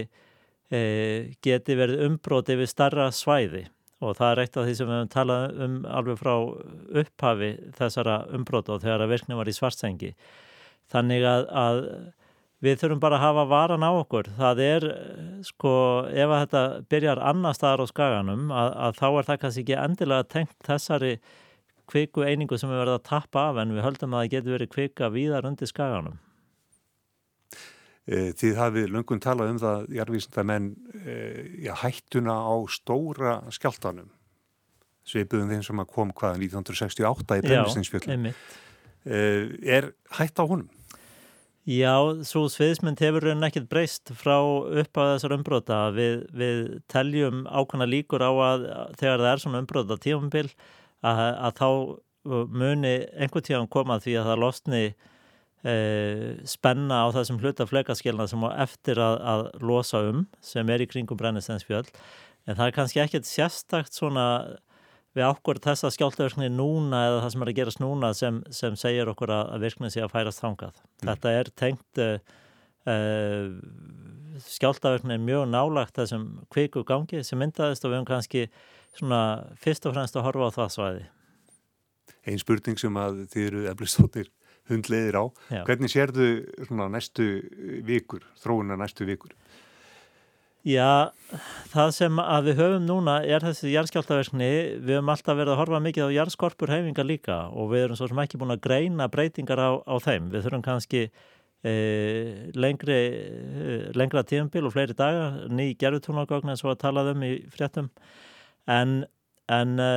geti 0.71 1.75
verið 1.75 2.05
umbróti 2.07 2.55
við 2.55 2.69
starra 2.71 3.09
svæði 3.11 3.65
og 4.01 4.15
það 4.17 4.31
er 4.31 4.39
eitt 4.41 4.55
af 4.57 4.65
því 4.65 4.75
sem 4.77 4.87
við 4.87 4.97
höfum 4.97 5.11
talað 5.13 5.59
um 5.65 5.75
alveg 5.99 6.21
frá 6.21 6.31
upphafi 7.01 7.51
þessara 7.77 8.15
umbróti 8.37 8.73
og 8.73 8.81
þegar 8.85 9.03
að 9.05 9.13
virkni 9.13 9.37
var 9.37 9.51
í 9.51 9.55
svartsengi 9.57 10.13
þannig 10.91 11.27
að, 11.27 11.45
að 11.51 11.83
við 12.61 12.81
þurfum 12.81 13.01
bara 13.01 13.17
að 13.17 13.25
hafa 13.25 13.45
varan 13.49 13.85
á 13.85 13.91
okkur. 13.91 14.31
Það 14.37 14.63
er, 14.65 14.87
sko, 15.47 15.75
ef 16.09 16.33
þetta 16.43 16.63
byrjar 16.93 17.21
annar 17.31 17.57
staðar 17.57 17.85
á 17.85 17.87
skaganum, 17.89 18.49
að, 18.53 18.73
að 18.87 18.99
þá 18.99 19.07
er 19.09 19.29
það 19.29 19.39
kannski 19.43 19.63
ekki 19.65 19.77
endilega 19.81 20.27
tengt 20.35 20.57
þessari 20.67 21.13
kviku 21.91 22.25
einingu 22.25 22.59
sem 22.59 22.71
við 22.71 22.83
verðum 22.83 22.99
að 22.99 23.07
tappa 23.09 23.47
af, 23.49 23.61
en 23.63 23.73
við 23.75 23.85
höldum 23.87 24.13
að 24.13 24.23
það 24.23 24.33
getur 24.35 24.57
verið 24.57 24.73
kvika 24.75 25.09
víðar 25.13 25.49
undir 25.49 25.71
skaganum. 25.71 26.19
E, 28.11 28.31
þið 28.35 28.57
hafið 28.59 28.89
lungun 28.91 29.21
talað 29.23 29.53
um 29.53 29.61
það, 29.61 29.85
jarðvísenda 29.95 30.43
menn, 30.47 30.71
e, 30.99 31.15
já, 31.63 31.71
hættuna 31.79 32.35
á 32.43 32.55
stóra 32.67 33.37
skjáltanum, 33.55 34.09
svipuðum 35.07 35.53
þeim 35.53 35.63
sem 35.63 35.83
kom 35.87 36.11
hvaða 36.11 36.41
1968 36.41 37.39
í 37.39 37.45
bremsinsfjöldum. 37.47 38.27
E, 38.27 39.21
er 39.63 39.93
hætt 40.17 40.43
á 40.43 40.43
honum? 40.43 40.67
Já, 41.69 41.93
svo 42.25 42.47
sviðismynd 42.49 42.99
hefur 43.03 43.27
raunin 43.27 43.45
ekkert 43.45 43.69
breyst 43.69 44.09
frá 44.17 44.39
upp 44.41 44.97
á 44.97 45.13
þessar 45.13 45.35
umbróta. 45.37 45.81
Við, 45.93 46.23
við 46.33 46.61
teljum 46.89 47.43
ákvæmna 47.45 47.85
líkur 47.85 48.25
á 48.25 48.31
að 48.33 48.65
þegar 48.97 49.21
það 49.21 49.29
er 49.31 49.43
svona 49.43 49.61
umbróta 49.61 49.97
tífumbil 50.01 50.47
að, 51.05 51.21
að 51.37 51.59
þá 51.61 51.69
muni 52.49 52.95
einhver 53.13 53.45
tíðan 53.45 53.69
koma 53.69 53.99
því 54.01 54.17
að 54.19 54.31
það 54.31 54.41
losni 54.41 54.81
spenna 55.61 57.03
á 57.05 57.07
þessum 57.13 57.37
hluta 57.37 57.67
flekaskilna 57.69 58.25
sem 58.25 58.41
á 58.41 58.49
eftir 58.63 58.97
að, 58.97 59.19
að 59.21 59.41
losa 59.61 59.99
um 60.09 60.23
sem 60.41 60.69
er 60.73 60.81
í 60.81 60.87
kringum 60.89 61.19
brennistensfjöld. 61.19 61.91
En 62.49 62.57
það 62.57 62.65
er 62.65 62.75
kannski 62.79 63.01
ekkert 63.03 63.29
sérstakt 63.29 63.93
svona 63.93 64.25
við 65.17 65.27
ákvör 65.27 65.59
þessa 65.61 65.91
skjáltaverkni 65.91 66.47
núna 66.53 67.03
eða 67.09 67.23
það 67.25 67.33
sem 67.33 67.43
er 67.43 67.51
að 67.51 67.57
gerast 67.59 67.81
núna 67.83 68.11
sem, 68.15 68.37
sem 68.55 68.77
segir 68.79 69.11
okkur 69.11 69.33
að, 69.35 69.49
að 69.55 69.65
virknin 69.65 69.93
sé 69.93 70.03
að 70.05 70.13
færast 70.13 70.43
þangað. 70.43 70.77
Mm. 70.79 71.07
Þetta 71.09 71.33
er 71.37 71.51
tengt 71.61 72.01
uh, 72.01 72.13
uh, 72.87 73.47
skjáltaverkni 74.47 75.19
mjög 75.21 75.49
nálagt 75.51 75.99
þessum 75.99 76.27
kviku 76.53 76.85
gangi 76.87 77.25
sem 77.27 77.41
myndaðist 77.41 77.83
og 77.83 77.91
við 77.91 77.99
höfum 77.99 78.11
kannski 78.13 78.45
svona 78.95 79.23
fyrst 79.59 79.87
og 79.87 79.97
fremst 79.97 80.15
að 80.15 80.29
horfa 80.29 80.47
á 80.47 80.57
það 80.61 80.75
svæði. 80.77 81.09
Einn 82.21 82.39
spurning 82.39 82.79
sem 82.79 83.01
að 83.01 83.25
þið 83.33 83.49
eru 83.49 83.65
eflistóttir 83.71 84.31
hundleðir 84.71 85.19
á. 85.19 85.25
Já. 85.51 85.61
Hvernig 85.67 85.93
sérðu 85.93 86.29
næstu 86.91 87.27
vikur, 87.87 88.25
þróuna 88.41 88.79
næstu 88.79 89.07
vikur? 89.09 89.35
Já, 90.61 91.09
það 91.73 91.91
sem 91.95 92.19
að 92.21 92.47
við 92.51 92.59
höfum 92.59 92.83
núna 92.85 93.15
er 93.25 93.41
þessi 93.41 93.71
jarðskjáltaverkni, 93.71 94.49
við 94.85 94.99
höfum 94.99 95.09
alltaf 95.09 95.37
verið 95.39 95.55
að 95.55 95.61
horfa 95.63 95.79
mikið 95.81 96.05
á 96.05 96.15
jarðskorpur 96.19 96.69
heifingar 96.69 97.07
líka 97.09 97.37
og 97.49 97.71
við 97.71 97.85
erum 97.87 97.97
svo 97.97 98.09
sem 98.11 98.21
ekki 98.21 98.37
búin 98.37 98.53
að 98.53 98.61
greina 98.67 99.07
breytingar 99.09 99.57
á, 99.57 99.81
á 99.81 99.95
þeim. 100.05 100.27
Við 100.29 100.45
þurfum 100.45 100.65
kannski 100.67 101.01
e, 101.65 101.73
lengri, 102.53 102.99
e, 103.01 103.79
lengra 103.97 104.21
tíumbil 104.21 104.67
og 104.69 104.75
fleiri 104.75 104.93
dagar, 104.97 105.39
ný 105.49 105.71
gerðutúnagögn 105.81 106.53
eins 106.53 106.61
og 106.61 106.75
að 106.75 106.83
talað 106.85 107.15
um 107.15 107.25
í 107.25 107.31
fréttum. 107.49 107.89
En, 108.69 108.99
en 109.51 109.75
e, 109.83 109.91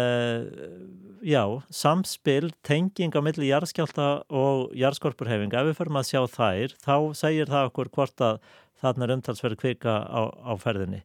já, 1.24 1.42
samspil, 1.70 2.50
tenging 2.66 3.14
á 3.14 3.20
milli 3.24 3.50
jarðskjálta 3.50 4.08
og 4.34 4.74
jarðskorpur 4.78 5.30
heifinga, 5.30 5.62
ef 5.62 5.70
við 5.70 5.78
förum 5.78 6.00
að 6.00 6.10
sjá 6.10 6.20
þær, 6.34 6.74
þá 6.82 6.96
segir 7.18 7.52
það 7.52 7.70
okkur 7.70 7.92
hvort 7.94 8.24
að 8.24 8.40
þarna 8.82 9.06
er 9.06 9.14
umtalsverð 9.16 9.60
kvika 9.62 9.94
á, 10.04 10.22
á 10.28 10.52
ferðinni. 10.60 11.04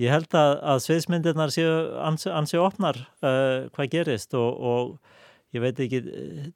Ég 0.00 0.12
held 0.12 0.34
að, 0.36 0.52
að 0.60 0.82
sviðsmyndirnar 0.84 1.52
séu 1.54 1.72
ansi, 2.04 2.28
ansi 2.28 2.60
opnar 2.60 2.98
uh, 3.24 3.64
hvað 3.72 3.92
gerist 3.94 4.36
og, 4.36 4.60
og 4.60 5.56
ég 5.56 5.64
veit 5.64 5.80
ekki 5.80 6.02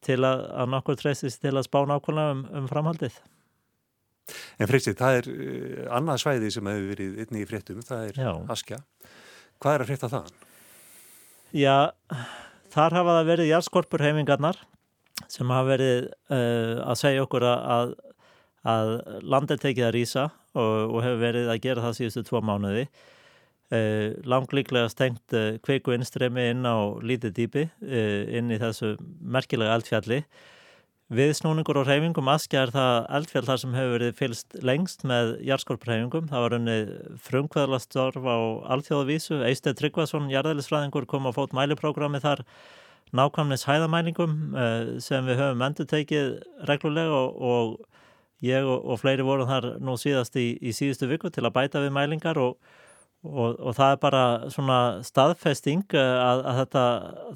til 0.04 0.18
að, 0.28 0.44
að 0.60 0.72
nokkur 0.74 0.98
treystist 1.00 1.40
til 1.40 1.54
að 1.54 1.64
spá 1.64 1.80
nákvæmlega 1.88 2.34
um, 2.36 2.44
um 2.60 2.68
framhaldið. 2.68 3.16
En 4.60 4.68
Freysi, 4.70 4.92
það 4.98 5.22
er 5.22 5.30
uh, 5.32 5.80
annað 5.96 6.20
svæði 6.26 6.52
sem 6.52 6.70
hefur 6.70 6.92
verið 6.92 7.18
einni 7.24 7.42
í 7.42 7.48
fréttum, 7.48 7.80
það 7.86 8.06
er 8.10 8.22
Já. 8.28 8.30
Askja. 8.52 8.82
Hvað 9.60 9.78
er 9.78 9.86
að 9.86 9.92
frétta 9.94 10.12
það? 10.12 10.30
Já, 11.50 11.90
þar 12.70 12.94
hafa 12.94 13.14
það 13.16 13.28
verið 13.32 13.48
jærskorpur 13.50 14.02
heimingarnar 14.04 14.58
sem 15.30 15.48
hafa 15.50 15.66
verið 15.66 16.04
uh, 16.30 16.76
að 16.86 16.98
segja 17.00 17.24
okkur 17.24 17.46
að, 17.50 17.94
að 18.70 18.90
land 19.26 19.50
er 19.50 19.62
tekið 19.62 19.86
að 19.88 19.96
rýsa 19.96 20.28
og, 20.54 20.76
og 20.94 21.00
hefur 21.02 21.24
verið 21.24 21.50
að 21.50 21.62
gera 21.64 21.84
það 21.88 21.96
síðustu 21.98 22.22
tvo 22.28 22.42
mánuði. 22.46 22.84
Eh, 23.70 24.16
Langlíklega 24.26 24.88
stengt 24.90 25.34
eh, 25.38 25.60
kveiku 25.62 25.92
innstremi 25.94 26.48
inn 26.50 26.64
á 26.66 26.90
lítið 27.06 27.36
dýpi 27.36 27.62
inn 28.34 28.50
í 28.50 28.58
þessu 28.58 28.96
merkilega 29.22 29.76
eldfjalli. 29.78 30.24
Við 31.10 31.32
snúningur 31.40 31.80
og 31.80 31.88
reyfingum 31.88 32.28
askja 32.30 32.60
er 32.62 32.70
það 32.70 32.96
eldfjall 33.16 33.46
þar 33.48 33.56
sem 33.58 33.72
hefur 33.74 33.94
verið 33.96 34.12
fylst 34.14 34.56
lengst 34.62 35.00
með 35.10 35.32
jarðskorpreyfingum. 35.48 36.28
Það 36.30 36.44
var 36.44 36.54
unni 36.54 36.76
frumkvæðlastorf 37.26 38.28
á 38.30 38.38
alþjóðavísu. 38.76 39.40
Eisteð 39.48 39.74
Tryggvason, 39.80 40.28
jarðælisfræðingur, 40.30 41.08
kom 41.10 41.26
á 41.26 41.34
fót 41.34 41.56
mæliprógrami 41.58 42.22
þar 42.22 42.44
nákvæmnis 43.10 43.66
hæðamælingum 43.66 44.36
sem 45.02 45.26
við 45.26 45.42
höfum 45.42 45.66
endur 45.66 45.90
tekið 45.90 46.30
reglulega 46.70 47.18
og, 47.24 47.42
og 47.42 48.46
ég 48.46 48.62
og, 48.62 48.78
og 48.78 49.02
fleiri 49.02 49.26
vorum 49.26 49.50
þar 49.50 49.66
nú 49.82 49.98
síðast 49.98 50.38
í, 50.38 50.52
í 50.62 50.70
síðustu 50.70 51.10
viku 51.10 51.34
til 51.34 51.42
að 51.42 51.56
bæta 51.58 51.82
við 51.82 51.94
mælingar 51.98 52.38
og, 52.38 52.54
og, 53.26 53.58
og 53.58 53.74
það 53.74 53.96
er 53.96 54.02
bara 54.06 54.24
svona 54.54 54.80
staðfesting 55.10 55.90
að, 55.90 56.46
að 56.46 56.62
þetta, 56.62 56.88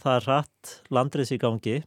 það 0.06 0.16
er 0.20 0.28
rætt 0.30 0.76
landris 0.94 1.34
í 1.34 1.42
gangi. 1.42 1.80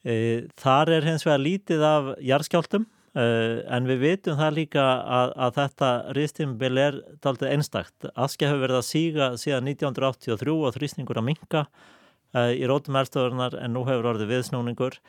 E, 0.00 0.14
þar 0.60 0.94
er 0.96 1.06
hins 1.10 1.26
vegar 1.26 1.42
lítið 1.44 1.84
af 1.84 2.14
jarðskjáltum 2.24 2.86
Uh, 3.10 3.58
en 3.66 3.88
við 3.90 4.04
vitum 4.04 4.36
það 4.38 4.52
líka 4.54 4.82
að, 5.02 5.32
að 5.34 5.56
þetta 5.56 5.86
ristimbil 6.14 6.76
er 6.78 6.98
daldið 7.18 7.56
einstakt. 7.56 8.04
Askja 8.14 8.52
hefur 8.52 8.62
verið 8.62 8.78
að 8.78 8.84
síga 8.86 9.26
síðan 9.34 9.66
1983 9.72 10.52
og 10.54 10.76
þrýstingur 10.76 11.18
að 11.18 11.26
minka 11.26 11.64
uh, 11.66 12.52
í 12.54 12.62
rótum 12.70 13.00
erstöðurnar 13.00 13.56
en 13.58 13.74
nú 13.74 13.82
hefur 13.88 14.12
orðið 14.12 14.30
viðsnúningur. 14.30 15.00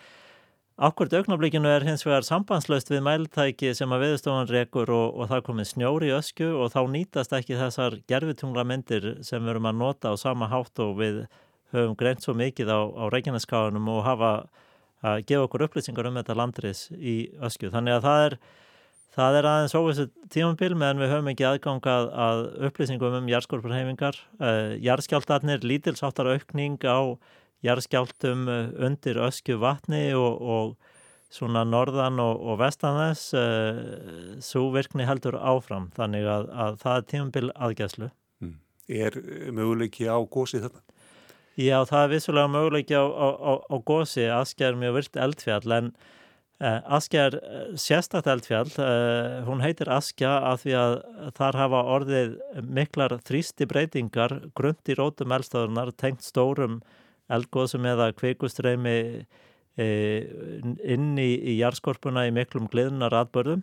Akkord 0.81 1.13
augnablíkinu 1.13 1.69
er 1.69 1.85
hins 1.85 2.01
vegar 2.07 2.25
sambandslaust 2.25 2.89
við 2.89 3.03
mæltæki 3.05 3.75
sem 3.77 3.93
að 3.93 4.07
viðstofan 4.07 4.49
rekur 4.49 4.89
og, 4.97 5.21
og 5.21 5.29
það 5.29 5.45
komið 5.51 5.69
snjóri 5.75 6.09
í 6.09 6.15
ösku 6.17 6.49
og 6.57 6.73
þá 6.73 6.81
nýtast 6.95 7.37
ekki 7.37 7.59
þessar 7.59 7.99
gerfitungla 8.09 8.65
myndir 8.65 9.11
sem 9.21 9.45
við 9.45 9.53
erum 9.53 9.69
að 9.69 9.77
nota 9.83 10.09
á 10.09 10.17
sama 10.17 10.49
hátt 10.49 10.81
og 10.81 10.97
við 11.03 11.21
höfum 11.75 11.93
greint 12.01 12.25
svo 12.25 12.33
mikið 12.33 12.73
á, 12.73 12.81
á 12.81 13.03
Reykjaneskáðunum 13.13 13.93
og 13.93 14.01
hafa 14.09 14.33
að 15.01 15.23
gefa 15.29 15.47
okkur 15.47 15.65
upplýsingar 15.67 16.09
um 16.09 16.19
þetta 16.19 16.37
landris 16.37 16.87
í 16.95 17.15
ösku. 17.41 17.71
Þannig 17.73 17.97
að 17.97 18.07
það 18.07 18.25
er, 18.27 18.37
það 19.17 19.37
er 19.39 19.49
aðeins 19.51 19.77
óvissu 19.79 20.07
tímambil 20.33 20.71
meðan 20.75 21.01
við 21.01 21.13
höfum 21.15 21.29
ekki 21.33 21.47
aðgangað 21.49 22.09
að 22.27 22.41
upplýsingum 22.69 23.19
um 23.21 23.29
jarðskorpurheimingar. 23.31 24.21
Uh, 24.37 24.77
jarðskjáltarnir, 24.83 25.65
lítilsáttar 25.65 26.31
aukning 26.35 26.77
á 26.85 27.17
jarðskjáltum 27.65 28.47
eh, 28.49 28.71
undir 28.87 29.19
ösku 29.21 29.59
vatni 29.61 30.11
og, 30.17 30.41
og 30.41 30.71
svona 31.31 31.63
norðan 31.67 32.19
og, 32.19 32.41
og 32.41 32.57
vestan 32.59 32.97
þess 32.97 33.35
uh, 33.37 33.43
eh, 33.43 34.31
svo 34.43 34.67
virkni 34.73 35.05
heldur 35.07 35.37
áfram. 35.37 35.91
Þannig 35.95 36.27
að, 36.27 36.49
að 36.65 36.79
það 36.81 36.97
er 36.97 37.05
tímambil 37.13 37.51
aðgæðslu. 37.53 38.09
Mm. 38.43 38.57
Er 38.91 39.19
möguleiki 39.55 40.09
á 40.09 40.17
gósið 40.25 40.67
þetta? 40.67 40.83
Já, 41.61 41.77
það 41.85 42.01
er 42.03 42.11
vissulega 42.15 42.49
möguleiki 42.49 42.95
á, 42.97 43.05
á, 43.05 43.27
á, 43.69 43.75
gósi. 43.85 44.25
Askja 44.33 44.71
er 44.71 44.79
mjög 44.79 44.97
virt 44.97 45.19
eldfjall 45.25 45.75
en 45.75 45.89
uh, 45.91 46.79
Askja 46.97 47.25
er 47.29 47.37
uh, 47.37 47.59
sérstakt 47.79 48.29
eldfjall. 48.31 48.71
Uh, 48.79 49.41
hún 49.45 49.61
heitir 49.61 49.91
Askja 49.91 50.31
af 50.51 50.63
því 50.63 50.75
að 50.79 50.95
þar 51.37 51.59
hafa 51.61 51.83
orðið 51.97 52.33
miklar 52.79 53.17
þrýsti 53.27 53.67
breytingar 53.69 54.37
grund 54.57 54.89
í 54.89 54.97
rótum 54.97 55.35
eldstöðunar 55.37 55.93
tengt 56.01 56.25
stórum 56.25 56.79
eldgóðsum 57.31 57.85
eða 57.87 58.11
kveikustreimi 58.17 58.97
inn 59.81 61.13
í, 61.15 61.29
í 61.47 61.53
jarðskorpuna 61.61 62.25
í 62.27 62.33
miklum 62.35 62.67
gliðunar 62.69 63.15
atbörðum 63.21 63.61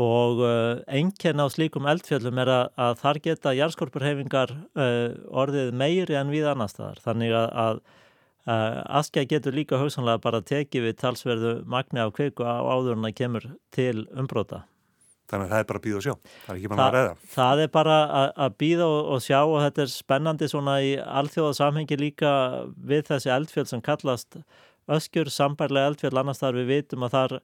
og 0.00 0.40
uh, 0.42 0.82
einkenn 0.90 1.38
á 1.38 1.46
slíkum 1.52 1.86
eldfjöllum 1.86 2.40
er 2.42 2.50
að, 2.50 2.64
að 2.82 2.96
þar 3.02 3.20
geta 3.26 3.54
jarðskorpurhefingar 3.54 4.54
uh, 4.74 5.14
orðið 5.30 5.70
meiri 5.78 6.18
en 6.18 6.32
við 6.34 6.48
annar 6.50 6.72
staðar. 6.72 6.98
Þannig 7.04 7.34
að, 7.38 7.48
að 7.64 7.80
uh, 8.50 8.82
askja 9.00 9.26
getur 9.30 9.54
líka 9.54 9.78
hugsanlega 9.78 10.22
bara 10.24 10.42
tekið 10.42 10.88
við 10.88 11.00
talsverðu 11.04 11.56
magni 11.70 12.02
af 12.02 12.14
kveiku 12.16 12.42
á 12.42 12.66
áður 12.66 12.98
en 12.98 13.06
það 13.06 13.18
kemur 13.22 13.48
til 13.74 14.06
umbróta. 14.10 14.64
Þannig 15.30 15.46
að 15.46 15.52
það 15.54 15.62
er 15.62 15.68
bara 15.70 15.78
að 15.78 15.84
býða 15.86 15.96
og 15.96 16.04
sjá, 16.04 16.14
það 16.44 16.50
er 16.52 16.58
ekki 16.58 16.70
bara 16.74 16.84
að 16.84 16.94
ræða. 16.94 17.14
Það 17.32 17.60
er 17.62 17.70
bara 17.72 17.96
að, 18.04 18.28
að 18.44 18.56
býða 18.60 18.88
og, 18.90 19.00
og 19.14 19.22
sjá 19.24 19.38
og 19.40 19.56
þetta 19.62 19.84
er 19.84 19.92
spennandi 19.94 20.48
svona 20.52 20.74
í 20.84 20.92
alþjóðasamhengi 21.00 21.98
líka 22.02 22.32
við 22.76 23.06
þessi 23.08 23.32
eldfjöld 23.32 23.70
sem 23.70 23.84
kallast 23.84 24.38
öskjur, 24.94 25.30
sambærlega 25.32 25.94
eldfjöld, 25.94 26.18
annars 26.20 26.42
þar 26.42 26.58
við 26.60 26.72
vitum 26.74 27.06
að 27.06 27.16
þar 27.16 27.36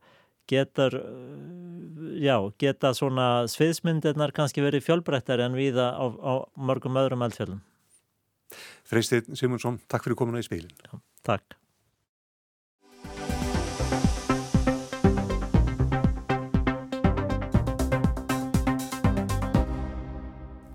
getur, 0.48 0.96
já, 2.20 2.36
geta 2.62 2.94
svona 2.96 3.46
sviðsmyndirnar 3.50 4.32
kannski 4.36 4.64
verið 4.64 4.86
fjölbreyttar 4.88 5.42
en 5.44 5.58
við 5.58 5.80
á, 5.80 6.00
á 6.00 6.34
mörgum 6.56 6.98
öðrum 7.00 7.26
eldfjöldum. 7.26 7.62
Freystir 8.88 9.22
Simonsson, 9.38 9.78
takk 9.90 10.08
fyrir 10.08 10.18
komuna 10.18 10.42
í 10.42 10.46
speilin. 10.46 10.72
Já, 10.86 10.96
takk. 11.26 11.59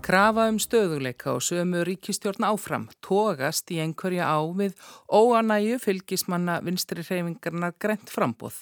Krafa 0.06 0.44
um 0.46 0.58
stöðuleika 0.62 1.32
og 1.34 1.40
sömu 1.42 1.80
ríkistjórn 1.82 2.44
áfram 2.46 2.84
tógast 3.02 3.72
í 3.74 3.80
einhverja 3.82 4.28
á 4.30 4.38
við 4.54 4.76
óanæju 5.10 5.80
fylgismanna 5.82 6.60
vinstri 6.62 7.02
hreyfingarnar 7.02 7.74
grent 7.82 8.12
frambóð. 8.14 8.60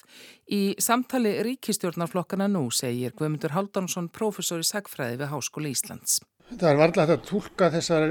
Í 0.49 0.73
samtali 0.81 1.35
ríkistjórnarflokkana 1.45 2.47
nú 2.49 2.63
segir 2.73 3.13
Guðmundur 3.13 3.53
Haldánsson, 3.53 4.07
professor 4.09 4.63
í 4.63 4.65
sagfræði 4.65 5.19
við 5.21 5.29
Háskóli 5.35 5.75
Íslands. 5.75 6.17
Það 6.49 6.71
er 6.71 6.81
varlega 6.81 7.13
að 7.13 7.23
tólka 7.29 7.69
þessar 7.75 8.07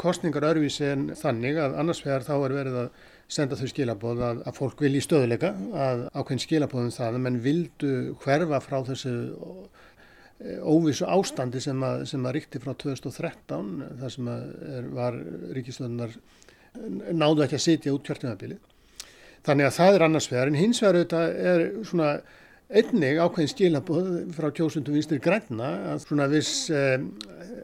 kostningar 0.00 0.48
örvísi 0.48 0.88
en 0.88 1.10
þannig 1.16 1.60
að 1.60 1.76
annars 1.82 2.00
vegar 2.06 2.24
þá 2.24 2.34
er 2.38 2.56
verið 2.56 2.78
að 2.86 3.04
senda 3.28 3.60
þau 3.60 3.68
skilabóð 3.68 4.24
að, 4.24 4.40
að 4.48 4.56
fólk 4.62 4.80
vilji 4.80 5.04
stöðuleika, 5.04 5.52
að 5.76 6.06
ákveðin 6.16 6.44
skilabóðum 6.46 6.96
það, 6.96 7.20
menn 7.26 7.38
vildu 7.44 7.92
hverfa 8.24 8.64
frá 8.64 8.78
þessu 8.88 9.14
óvissu 10.38 11.06
ástandi 11.10 11.60
sem 11.62 11.80
að, 11.82 12.04
sem 12.12 12.26
að 12.26 12.36
ríkti 12.36 12.60
frá 12.62 12.74
2013 12.78 13.70
þar 14.00 14.12
sem 14.14 14.28
er, 14.32 14.90
var 14.94 15.16
ríkistöðunar 15.56 16.14
náðu 17.18 17.44
ekki 17.44 17.58
að 17.58 17.64
sitja 17.64 17.94
út 17.94 18.04
kjörtumabilið. 18.06 18.60
Þannig 19.46 19.68
að 19.68 19.78
það 19.78 19.96
er 19.96 20.04
annars 20.06 20.28
vegar 20.30 20.50
en 20.50 20.58
hins 20.58 20.82
vegar 20.82 20.98
auðvitað 20.98 21.40
er 21.52 21.64
svona 21.88 22.10
einnig 22.68 23.18
ákveðin 23.18 23.50
skilabóð 23.54 24.08
frá 24.36 24.48
kjósundum 24.54 24.98
vinstir 24.98 25.22
græna 25.24 25.70
að 25.94 26.02
svona 26.04 26.26
viss 26.30 26.68
eh, 26.74 27.00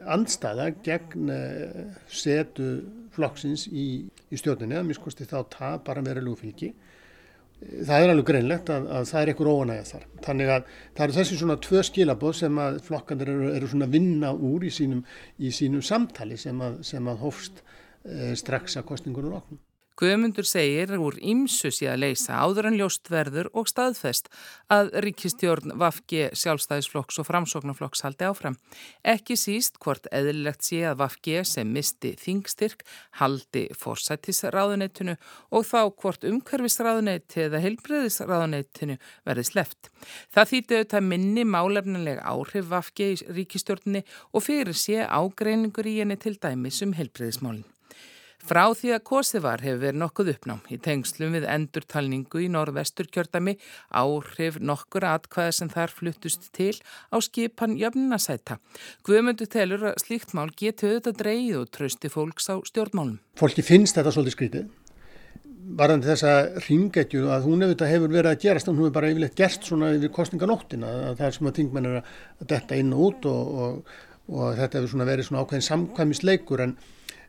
andstaða 0.09 0.71
gegn 0.85 1.29
eh, 1.31 1.83
setu 2.09 2.69
flokksins 3.15 3.67
í, 3.69 4.03
í 4.03 4.39
stjórnunni 4.39 4.79
að 4.79 4.89
miskosti 4.89 5.27
þá 5.29 5.37
það 5.53 5.77
bara 5.85 6.03
verið 6.09 6.27
lúfylgi 6.27 6.71
það 7.65 8.03
er 8.03 8.11
alveg 8.13 8.27
greinlegt 8.29 8.71
að, 8.73 8.87
að 8.97 9.07
það 9.09 9.21
er 9.21 9.31
einhver 9.31 9.49
óanægja 9.51 9.85
þar. 9.89 10.07
Þannig 10.25 10.51
að 10.55 10.71
það 10.71 11.05
eru 11.05 11.17
þessi 11.17 11.39
svona 11.39 11.57
tvö 11.65 11.83
skilabóð 11.89 12.35
sem 12.39 12.59
að 12.65 12.79
flokkandir 12.85 13.31
eru, 13.33 13.51
eru 13.57 13.69
svona 13.71 13.89
vinna 13.91 14.33
úr 14.35 14.67
í 14.67 14.73
sínum, 14.73 15.05
í 15.41 15.53
sínum 15.55 15.85
samtali 15.85 16.37
sem 16.41 16.61
að, 16.65 16.81
sem 16.87 17.09
að 17.11 17.23
hófst 17.25 17.61
e, 17.61 18.33
strax 18.37 18.77
að 18.79 18.87
kostningunum 18.91 19.39
okkur. 19.39 19.64
Guðmundur 19.95 20.43
segir 20.43 20.91
úr 20.99 21.15
ímsu 21.23 21.69
síðan 21.71 21.93
að 21.95 22.01
leysa 22.03 22.39
áður 22.43 22.67
en 22.67 22.77
ljóstverður 22.81 23.47
og 23.55 23.69
staðfest 23.71 24.25
að 24.67 24.89
ríkistjórn 25.05 25.71
Vafge 25.79 26.25
sjálfstæðisflokks 26.35 27.21
og 27.21 27.27
framsóknarflokks 27.29 28.03
haldi 28.03 28.27
áfram. 28.27 28.57
Ekki 29.07 29.37
síst 29.39 29.79
hvort 29.79 30.09
eðlilegt 30.11 30.67
sé 30.67 30.81
að 30.89 30.99
Vafge 30.99 31.45
sem 31.47 31.71
misti 31.71 32.11
þingstyrk 32.19 32.83
haldi 33.21 33.69
forsættisráðunettinu 33.79 35.15
og 35.55 35.63
þá 35.69 35.79
hvort 35.87 36.27
umhverfisráðunetti 36.27 37.45
eða 37.45 37.61
heilbreyðisráðunettinu 37.63 38.97
verði 39.23 39.45
sleft. 39.47 39.93
Það 40.35 40.51
þýtti 40.51 40.79
auðvitað 40.81 41.07
minni 41.13 41.47
málefnilega 41.47 42.27
áhrif 42.35 42.67
Vafge 42.73 43.13
í 43.13 43.21
ríkistjórnni 43.39 44.03
og 44.35 44.43
fyrir 44.43 44.75
sé 44.75 45.07
ágreiningur 45.07 45.87
í 45.87 46.01
henni 46.01 46.19
til 46.19 46.35
dæmis 46.35 46.81
um 46.83 46.91
heilbreyðismálinn. 46.99 47.63
Frá 48.45 48.67
því 48.77 48.91
að 48.93 49.05
kosið 49.09 49.41
var 49.41 49.61
hefur 49.65 49.79
verið 49.81 49.97
nokkuð 49.97 50.27
uppnám 50.35 50.59
í 50.69 50.75
tengslum 50.85 51.33
við 51.33 51.47
endurtalningu 51.49 52.43
í 52.43 52.49
norðvestur 52.53 53.07
kjördami 53.09 53.55
áhrif 53.89 54.59
nokkur 54.61 55.07
atkvæða 55.09 55.55
sem 55.57 55.71
þar 55.71 55.93
fluttust 55.97 56.51
til 56.53 56.75
á 57.09 57.17
skipan 57.25 57.73
jöfnunasæta. 57.79 58.59
Guðmundur 59.07 59.49
telur 59.49 59.87
að 59.89 59.97
slíkt 60.03 60.35
mál 60.37 60.51
getur 60.53 60.93
auðvitað 60.93 61.17
dreyið 61.23 61.57
og 61.63 61.71
trösti 61.73 62.11
fólks 62.13 62.51
á 62.53 62.61
stjórnmálum. 62.69 63.17
Fólki 63.41 63.65
finnst 63.65 63.97
þetta 63.97 64.13
svolítið 64.13 64.37
skrítið. 64.37 64.67
Varðandi 65.81 66.11
þessa 66.11 66.33
ringetju 66.67 67.29
að 67.33 67.47
hún 67.49 67.65
hefur 67.65 68.11
verið 68.11 68.29
að 68.29 68.43
gerast 68.43 68.69
og 68.69 68.75
hún 68.75 68.85
hefur 68.85 68.97
bara 68.99 69.09
yfirleitt 69.09 69.39
gerst 69.39 69.65
svona 69.65 69.89
yfir 69.95 70.13
kostninganóttina 70.13 70.91
að 71.07 71.15
það 71.17 71.31
er 71.31 71.39
sem 71.39 71.49
að 71.49 71.57
tingmenn 71.57 71.89
er 71.89 72.03
að 72.03 72.51
detta 72.53 72.77
inn 72.77 72.93
og 72.93 73.07
út 73.07 73.25
og, 73.31 73.55
og, 73.65 73.95
og 74.29 74.59
þetta 74.59 74.83
hefur 74.83 75.09
verið 75.09 75.29
svona 75.31 75.41
ákveðin 75.41 75.65
samkvæmisleikur 75.71 76.63
en 76.67 76.77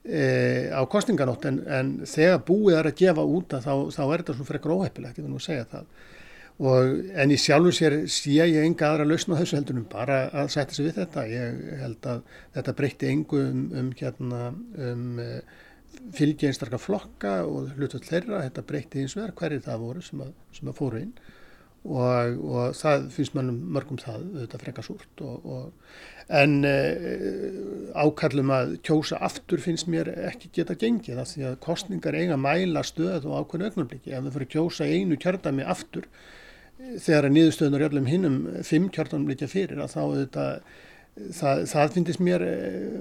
E, 0.07 0.27
á 0.71 0.83
kostninganótt 0.87 1.49
en, 1.51 1.62
en 1.66 1.88
þegar 2.07 2.45
búið 2.47 2.77
er 2.79 2.88
að 2.90 3.01
gefa 3.01 3.25
út 3.27 3.57
að 3.57 3.64
þá, 3.66 3.73
þá 3.97 4.03
er 4.05 4.23
þetta 4.23 4.37
svona 4.37 4.51
frekar 4.51 4.75
óheppilegt, 4.77 5.19
ég 5.19 5.27
vil 5.27 5.33
nú 5.33 5.40
segja 5.42 5.66
það. 5.73 5.88
Og, 6.57 6.92
en 7.21 7.33
í 7.35 7.37
sjálfu 7.40 7.73
sér 7.75 7.97
sé 8.09 8.37
ég 8.38 8.62
enga 8.62 8.88
aðra 8.88 9.09
lausna 9.09 9.37
á 9.37 9.40
þessu 9.42 9.59
heldunum 9.59 9.88
bara 9.92 10.21
að 10.31 10.53
setja 10.55 10.79
sig 10.79 10.87
við 10.88 11.01
þetta. 11.03 11.25
Ég 11.29 11.59
held 11.83 12.11
að 12.12 12.23
þetta 12.57 12.77
breytti 12.79 13.11
engu 13.12 13.42
um, 13.42 13.64
um, 13.77 13.90
hérna, 13.99 14.42
um 14.87 15.19
e, 15.21 15.27
fylgi 16.16 16.49
einstaklega 16.49 16.81
flokka 16.81 17.35
og 17.45 17.75
hlutvöld 17.77 18.07
þeirra, 18.07 18.45
þetta 18.47 18.64
breytti 18.71 19.03
eins 19.03 19.16
og 19.16 19.25
verð 19.25 19.37
hverju 19.42 19.66
það 19.66 19.85
voru 19.85 20.07
sem 20.07 20.23
að, 20.25 20.33
sem 20.57 20.71
að 20.71 20.79
fóru 20.81 21.03
inn 21.03 21.12
og, 21.87 22.38
og 22.42 22.77
það 22.77 23.09
finnst 23.14 23.37
mannum 23.37 23.59
mörgum 23.77 24.01
það 24.01 24.25
auðvitað 24.25 24.64
frekar 24.64 24.87
súrt 24.87 25.22
en 26.37 26.57
eh, 26.66 27.92
ákallum 27.94 28.51
að 28.51 28.72
kjósa 28.87 29.20
aftur 29.22 29.62
finnst 29.62 29.87
mér 29.90 30.11
ekki 30.27 30.51
geta 30.59 30.75
gengið 30.79 31.20
það 31.20 31.31
því 31.33 31.44
að 31.51 31.61
kostningar 31.68 32.18
eiga 32.18 32.38
mæla 32.40 32.83
stöð 32.87 33.29
og 33.29 33.44
ákveðinu 33.44 33.70
ögnumbliki 33.70 34.16
ef 34.16 34.27
þau 34.27 34.35
fyrir 34.35 34.53
kjósa 34.57 34.88
einu 34.90 35.20
kjördami 35.22 35.66
aftur 35.66 36.09
þegar 36.77 37.29
að 37.29 37.37
niðurstöðunar 37.37 37.87
öllum 37.88 38.11
hinnum 38.11 38.42
fimm 38.66 38.90
kjörtunum 38.92 39.31
líka 39.31 39.49
fyrir 39.51 39.81
að 39.81 39.94
þá 39.94 40.03
þetta, 40.16 40.49
það, 41.38 41.64
það 41.72 41.94
finnist 41.94 42.27
mér 42.27 42.44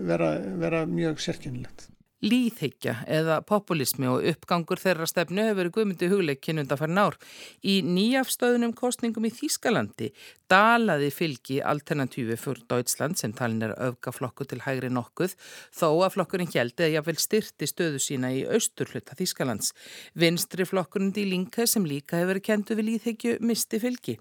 vera, 0.08 0.32
vera 0.62 0.86
mjög 0.90 1.20
sérkynilegt. 1.26 1.90
Líðhyggja 2.26 2.96
eða 3.12 3.40
populismi 3.46 4.08
og 4.10 4.24
uppgangur 4.32 4.82
þeirra 4.82 5.06
stefnu 5.10 5.44
hefur 5.46 5.60
verið 5.60 5.76
guðmyndi 5.76 6.10
hugleikinn 6.10 6.62
undan 6.64 6.80
farin 6.80 7.02
ár. 7.02 7.18
Í 7.62 7.76
nýjafstöðunum 7.86 8.74
kostningum 8.78 9.28
í 9.30 9.34
Þýskalandi 9.36 10.10
dalaði 10.50 11.12
fylgi 11.14 11.60
alternatífi 11.66 12.38
fyrir 12.42 12.66
Deutschland 12.70 13.20
sem 13.22 13.34
talin 13.38 13.64
er 13.66 13.76
öfgaflokku 13.88 14.46
til 14.50 14.62
hægri 14.66 14.90
nokkuð 14.94 15.38
þó 15.74 15.88
að 15.92 16.16
flokkurinn 16.18 16.52
hjeldi 16.54 16.88
að 16.88 16.96
jáfnvel 16.98 17.18
styrti 17.22 17.70
stöðu 17.70 18.02
sína 18.02 18.34
í 18.34 18.44
austurhluta 18.50 19.18
Þýskalands. 19.18 19.74
Vinstri 20.18 20.66
flokkurinn 20.66 21.14
í 21.16 21.28
Linke 21.30 21.70
sem 21.70 21.86
líka 21.86 22.18
hefur 22.20 22.36
verið 22.36 22.48
kentu 22.50 22.78
við 22.78 22.90
líðhyggju 22.92 23.38
misti 23.46 23.82
fylgi. 23.82 24.20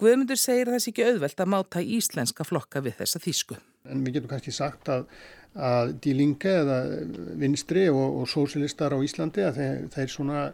Guðmundur 0.00 0.38
segir 0.40 0.70
að 0.70 0.78
þessi 0.78 0.94
ekki 0.94 1.08
auðvelt 1.10 1.42
að 1.42 1.50
máta 1.52 1.80
íslenska 1.84 2.44
flokka 2.48 2.80
við 2.80 3.02
þessa 3.02 3.20
þýsku. 3.20 3.58
En 3.88 4.04
við 4.04 4.16
getum 4.16 4.30
kannski 4.32 4.52
sagt 4.52 4.88
að 4.92 5.10
að 5.58 5.94
Die 6.04 6.14
Linke 6.14 6.52
eða 6.60 6.82
vinstri 7.40 7.88
og, 7.90 8.20
og 8.22 8.28
sósilistar 8.30 8.94
á 8.94 8.98
Íslandi 9.02 9.42
að 9.46 9.58
þeir, 9.58 9.80
þeir 9.94 10.12
svona 10.12 10.44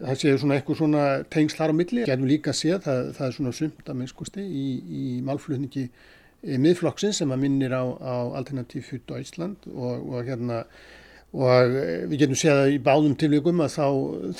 það 0.00 0.18
séu 0.20 0.40
svona 0.40 0.58
eitthvað 0.58 0.80
svona 0.80 1.04
tengslar 1.30 1.70
á 1.70 1.74
milli. 1.76 2.02
Getum 2.08 2.26
líka 2.28 2.54
séð, 2.56 2.80
það, 2.86 3.00
það 3.18 3.28
er 3.28 3.38
svona 3.38 3.54
sumt 3.60 3.88
að 3.88 3.98
minnskusti 4.00 4.44
í, 4.44 4.66
í 4.82 5.04
málflutningi 5.26 5.84
e, 5.86 6.58
miðflokksins 6.58 7.22
sem 7.22 7.34
að 7.34 7.44
minnir 7.46 7.74
á, 7.76 7.84
á 7.86 8.14
Alternativ 8.40 8.88
für 8.88 9.02
Deutschland 9.06 9.68
og, 9.70 10.02
og 10.10 10.26
hérna 10.26 10.64
og 11.34 11.76
e, 11.78 11.84
við 12.10 12.24
getum 12.24 12.40
séð 12.40 12.64
að 12.64 12.72
í 12.74 12.80
báðum 12.88 13.14
tilvíkum 13.20 13.62
að 13.64 13.76
þá 13.76 13.86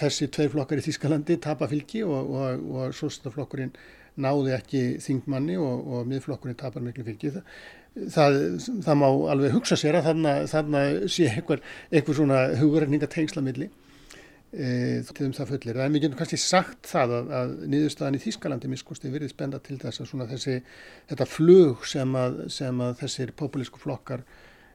þessi 0.02 0.30
tveir 0.34 0.50
flokkar 0.56 0.82
í 0.82 0.86
Þískalandi 0.88 1.38
tapa 1.46 1.70
fylgi 1.70 2.02
og, 2.06 2.34
og 2.34 2.98
sósistaflokkurinn 2.98 3.74
náði 4.14 4.52
ekki 4.54 4.82
þingmanni 5.02 5.56
og 5.58 6.04
miðflokkurinn 6.06 6.58
tapar 6.58 6.84
miklu 6.84 7.02
fylgi. 7.06 7.32
það 7.34 7.46
það, 7.94 8.36
það 8.84 9.00
má 9.00 9.06
alveg 9.34 9.54
hugsa 9.54 9.78
sér 9.78 10.00
að 10.00 10.10
þarna 10.50 10.84
sé 11.10 11.28
einhver, 11.30 11.62
einhver 11.92 12.18
svona 12.18 12.44
hugurreininga 12.58 13.08
tengslamilli 13.10 13.68
e, 13.68 15.02
til 15.10 15.28
um 15.28 15.34
það 15.36 15.52
fullir. 15.52 15.82
En 15.84 15.94
við 15.94 16.06
getum 16.06 16.18
kannski 16.20 16.40
sagt 16.40 16.90
það 16.90 17.16
að, 17.18 17.30
að 17.40 17.54
niðurstaðan 17.74 18.18
í 18.18 18.22
Þýskalandi 18.24 18.72
miskusti 18.72 19.12
verið 19.12 19.34
spenda 19.34 19.62
til 19.62 19.78
þess 19.82 20.02
að 20.02 20.10
svona 20.10 20.28
þessi, 20.30 20.58
þetta 21.12 21.28
flug 21.30 21.86
sem 21.90 22.18
að, 22.18 22.42
sem 22.54 22.82
að 22.84 22.98
þessir 23.04 23.34
populísku 23.38 23.82
flokkar 23.82 24.26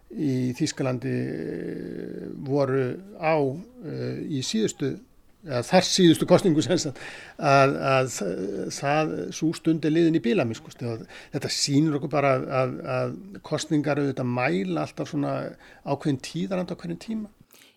í 0.10 0.56
Þýskalandi 0.58 1.16
e, 1.20 2.32
voru 2.48 2.88
á 3.20 3.36
e, 3.36 4.00
í 4.40 4.44
síðustu 4.46 4.96
þar 5.48 5.88
síðustu 5.88 6.28
kostningu 6.28 6.64
að, 6.68 6.86
að, 7.40 7.76
að 7.80 8.14
það 8.76 9.14
svo 9.38 9.52
stundi 9.56 9.92
liðin 9.92 10.20
í 10.20 10.24
bílamiskusti 10.24 10.88
og 10.90 11.06
þetta 11.32 11.52
sínur 11.54 12.00
okkur 12.00 12.12
bara 12.12 12.36
að, 12.62 12.78
að 12.98 13.18
kostningar 13.48 14.02
auðvitað 14.02 14.32
mæla 14.36 14.84
alltaf 14.84 15.14
svona 15.14 15.36
ákveðin 15.88 16.24
tíðarand 16.28 16.76
á 16.76 16.80
hverjum 16.80 17.04
tíma. 17.06 17.30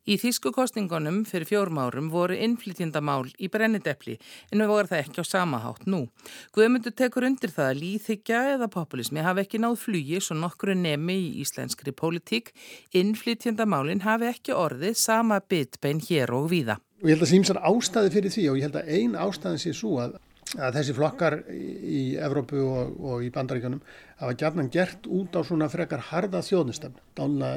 Í 0.03 0.17
þýsku 0.19 0.51
kostningunum 0.51 1.21
fyrir 1.23 1.47
fjórum 1.47 1.79
árum 1.79 2.09
voru 2.11 2.35
innflytjandamál 2.35 3.29
í 3.39 3.47
brennidepli 3.47 4.17
en 4.51 4.59
við 4.59 4.73
vorum 4.73 4.91
það 4.91 5.03
ekki 5.05 5.23
á 5.23 5.27
sama 5.31 5.61
hátt 5.63 5.87
nú. 5.87 6.09
Guðmundur 6.51 6.97
tekur 6.99 7.29
undir 7.29 7.55
það 7.55 7.69
að 7.71 7.83
líþykja 7.85 8.41
eða 8.57 8.73
populismi 8.75 9.23
hafi 9.23 9.45
ekki 9.45 9.63
náð 9.63 9.79
flugi 9.85 10.19
svo 10.19 10.41
nokkru 10.41 10.75
nemi 10.75 11.21
í 11.29 11.35
íslenskri 11.45 11.95
politík. 11.95 12.51
Innflytjandamálin 12.99 14.03
hafi 14.03 14.33
ekki 14.33 14.59
orðið 14.59 14.99
sama 14.99 15.39
bitbein 15.39 16.03
hér 16.03 16.35
og 16.35 16.51
víða. 16.51 16.83
Og 17.03 17.09
ég 17.11 17.17
held 17.17 17.27
að 17.27 17.33
símsar 17.33 17.59
ástæði 17.67 18.11
fyrir 18.15 18.31
því 18.31 18.45
og 18.47 18.59
ég 18.61 18.69
held 18.69 18.77
að 18.79 18.91
ein 18.95 19.15
ástæðin 19.19 19.59
sé 19.59 19.73
svo 19.75 19.97
að, 19.99 20.13
að 20.55 20.77
þessi 20.79 20.95
flokkar 20.95 21.39
í 21.51 22.03
Evrópu 22.23 22.63
og, 22.63 22.93
og 23.03 23.25
í 23.27 23.31
bandaríkjónum 23.35 23.81
hafa 24.21 24.37
gætnan 24.39 24.71
gert 24.71 25.09
út 25.11 25.35
á 25.35 25.43
svona 25.43 25.67
frekar 25.73 26.05
harda 26.13 26.45
þjóðnistefnu, 26.47 27.03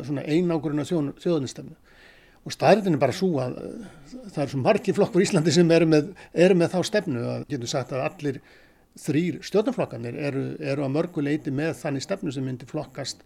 svona 0.07 0.25
einákurina 0.25 0.85
þjóðnistefnu. 0.89 1.77
Og 2.45 2.53
staðritin 2.53 2.97
er 2.97 3.01
bara 3.01 3.13
svo 3.13 3.31
að 3.41 3.55
það 4.33 4.41
er 4.43 4.51
svo 4.51 4.63
margi 4.65 4.93
flokkur 4.97 5.21
í 5.21 5.29
Íslandi 5.29 5.53
sem 5.53 5.71
eru 5.77 5.91
með, 5.93 6.11
eru 6.33 6.57
með 6.57 6.73
þá 6.73 6.79
stefnu 6.89 7.29
að 7.35 7.47
getur 7.53 7.69
sagt 7.69 7.93
að 7.93 8.05
allir 8.05 8.41
þrýr 9.01 9.39
stjórnarflokkanir 9.45 10.17
eru, 10.29 10.43
eru 10.61 10.85
að 10.85 10.93
mörguleiti 10.93 11.53
með 11.53 11.73
þannig 11.83 12.05
stefnu 12.05 12.33
sem 12.33 12.45
myndi 12.45 12.65
flokkast 12.69 13.21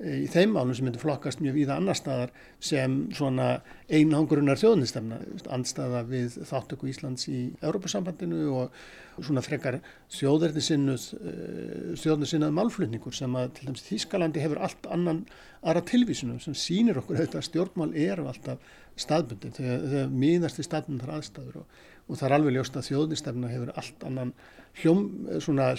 í 0.00 0.26
þeim 0.30 0.54
málum 0.56 0.74
sem 0.74 0.86
myndir 0.86 1.02
flokkast 1.02 1.42
mjög 1.42 1.54
víða 1.60 1.76
annar 1.78 1.98
staðar 1.98 2.32
sem 2.62 2.96
svona 3.14 3.60
einhangurinnar 3.92 4.58
þjóðnistemna, 4.58 5.20
andstaða 5.52 6.02
við 6.08 6.40
þáttöku 6.48 6.88
Íslands 6.90 7.28
í 7.30 7.42
Európa-sambandinu 7.60 8.48
og 8.56 8.80
svona 9.20 9.44
frekar 9.44 9.78
þjóðverðinsinnuð 10.16 11.06
eh, 11.20 11.94
þjóðnissinnað 12.02 12.56
málflutningur 12.58 13.14
sem 13.14 13.38
að 13.38 13.52
til 13.58 13.68
dæmis 13.68 13.86
Þískalandi 13.86 14.42
hefur 14.42 14.62
allt 14.64 14.88
annan 14.90 15.24
aðra 15.62 15.84
tilvísinu 15.92 16.40
sem 16.42 16.56
sínir 16.58 16.98
okkur 16.98 17.20
auðvitað 17.20 17.42
að 17.42 17.48
stjórnmál 17.50 17.92
eru 17.92 18.26
alltaf 18.30 18.72
staðbundin 18.98 19.54
þegar 19.54 20.10
miðast 20.10 20.58
í 20.58 20.66
staðbundar 20.66 21.14
aðstæður 21.18 21.62
og, 21.62 21.82
og 22.08 22.18
það 22.18 22.26
er 22.28 22.34
alveg 22.36 22.56
ljóst 22.56 22.76
að 22.78 22.88
þjóðnistemna 22.90 23.52
hefur 23.52 23.72
allt 23.78 24.06
annan 24.08 24.32
hljóm, 24.80 25.04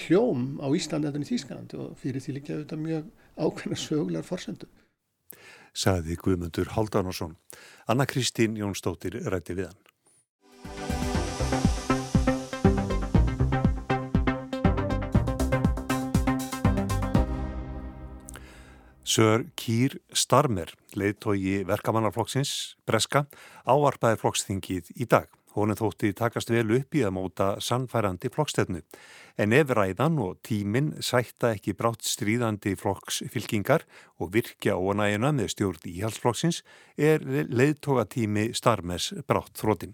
hljóm 0.08 0.46
á 0.64 0.68
Íslandi 0.78 1.12
en 1.12 1.26
í 1.26 1.30
Þískalandi 1.30 1.80
og 1.82 1.98
fyrir 2.02 2.24
því 2.24 2.38
líka 2.38 2.56
auðvitað 2.56 2.84
mjög 2.88 3.12
ákveðna 3.38 3.80
sögulegar 3.80 4.28
forsendu. 4.28 4.70
Saði 5.74 6.20
Guðmundur 6.22 6.76
Haldanosson. 6.76 7.38
Anna 7.90 8.06
Kristín 8.06 8.60
Jónsdóttir 8.60 9.18
rætti 9.26 9.58
við 9.58 9.72
hann. 9.72 9.84
Sör 19.14 19.44
Kýr 19.60 20.00
Starmer, 20.16 20.72
leiðtói 20.98 21.62
verkamannarflokksins, 21.70 22.74
Breska, 22.88 23.28
áarpaði 23.68 24.18
flokksþingið 24.22 24.94
í 24.96 25.06
dag. 25.06 25.28
Honum 25.54 25.78
þótti 25.78 26.14
takast 26.18 26.50
vel 26.50 26.66
upp 26.80 26.96
í 26.98 27.04
að 27.06 27.14
móta 27.18 27.48
sannfærandi 27.62 28.32
flokkstefnu. 28.34 28.82
En 29.38 29.54
ef 29.54 29.74
ræðan 29.74 30.20
og 30.22 30.40
tíminn 30.46 30.94
sætta 31.02 31.54
ekki 31.54 31.76
brátt 31.78 32.06
stríðandi 32.06 32.76
flokksfylkingar 32.80 33.86
og 34.22 34.34
virkja 34.34 34.78
ónægina 34.78 35.34
með 35.34 35.54
stjórn 35.54 35.90
íhalsflokksins 35.90 36.64
er 36.98 37.22
leiðtógatími 37.50 38.52
Starmers 38.58 39.12
brátt 39.28 39.58
þrótin. 39.62 39.94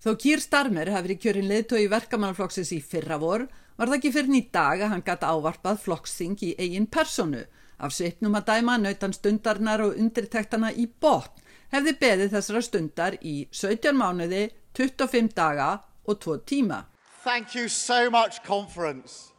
Þó 0.00 0.14
Kýr 0.16 0.40
Starmer 0.40 0.88
hafi 0.88 1.10
verið 1.10 1.18
kjörin 1.20 1.50
leiðtói 1.50 1.90
verkamannaflokksins 1.92 2.70
í 2.72 2.78
fyrra 2.80 3.18
vor, 3.20 3.42
var 3.76 3.90
það 3.90 3.98
ekki 3.98 4.12
fyrir 4.14 4.32
nýtt 4.32 4.54
dag 4.54 4.80
að 4.80 4.94
hann 4.94 5.02
gæti 5.04 5.28
ávarpað 5.28 5.82
flokksþing 5.82 6.38
í 6.46 6.54
eigin 6.56 6.86
personu. 6.88 7.42
Af 7.80 7.92
svipnum 7.96 8.38
að 8.38 8.46
dæma 8.48 8.78
nautan 8.80 9.12
stundarnar 9.12 9.84
og 9.84 9.98
undirtektana 10.00 10.72
í 10.72 10.86
botn 10.88 11.44
hefði 11.74 11.94
beðið 12.00 12.34
þessara 12.34 12.62
stundar 12.64 13.16
í 13.20 13.34
17 13.52 13.96
mánuði 13.96 14.42
25 14.74 15.28
daga 15.36 15.78
og 16.06 16.20
2 16.20 16.36
tíma. 16.46 16.84
Thank 17.24 17.54
you 17.54 17.68
so 17.68 18.10
much 18.10 18.42
conference. 18.44 19.32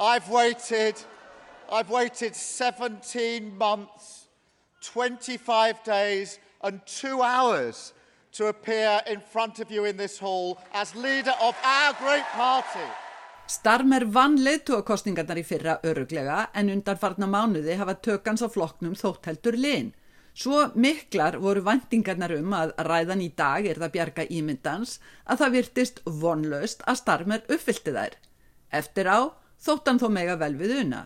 I've 0.00 0.28
waited, 0.30 0.94
I've 1.70 1.90
waited 1.90 2.34
17 2.34 3.58
months, 3.58 4.28
25 4.80 5.84
days 5.84 6.38
and 6.62 6.80
2 6.86 7.22
hours 7.22 7.92
to 8.32 8.46
appear 8.46 9.02
in 9.06 9.20
front 9.20 9.60
of 9.60 9.70
you 9.70 9.84
in 9.84 9.96
this 9.96 10.18
hall 10.18 10.58
as 10.72 10.94
leader 10.94 11.34
of 11.42 11.54
our 11.64 11.92
great 11.94 12.24
party. 12.32 12.88
Starmer 13.50 14.04
vann 14.06 14.36
leðtúakostningarnar 14.38 15.40
í 15.40 15.42
fyrra 15.42 15.80
öruglega 15.82 16.44
en 16.54 16.68
undanfarna 16.70 17.26
mánuði 17.26 17.74
hafa 17.80 17.96
tökans 17.98 18.44
á 18.46 18.48
flokknum 18.48 18.94
þótteldur 18.94 19.58
linn. 19.58 19.90
Svo 20.34 20.70
miklar 20.74 21.38
voru 21.42 21.62
vendingarnar 21.66 22.32
um 22.36 22.52
að 22.54 22.72
ræðan 22.86 23.22
í 23.24 23.30
dag 23.36 23.66
er 23.66 23.80
það 23.82 23.94
bjarga 23.96 24.26
ímyndans 24.30 24.98
að 25.26 25.42
það 25.42 25.54
virtist 25.56 26.02
vonlaust 26.06 26.84
að 26.86 27.00
Starmer 27.02 27.46
uppfylti 27.48 27.94
þær. 27.96 28.14
Eftir 28.70 29.10
á 29.10 29.20
þóttan 29.60 29.98
þó 29.98 30.08
mega 30.14 30.36
vel 30.40 30.54
við 30.56 30.76
una. 30.84 31.02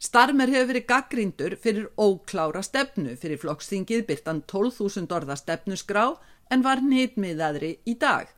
Starmer 0.00 0.48
hefur 0.48 0.70
verið 0.72 0.86
gaggríndur 0.88 1.56
fyrir 1.60 1.90
óklára 2.00 2.62
stefnu 2.64 3.16
fyrir 3.20 3.40
flokksþingið 3.42 4.06
byrtan 4.08 4.40
12.000 4.48 5.12
orða 5.12 5.36
stefnusgrá 5.36 6.04
en 6.50 6.64
var 6.64 6.80
nýtmiðaðri 6.80 7.74
í 7.84 7.98
dag. 8.00 8.30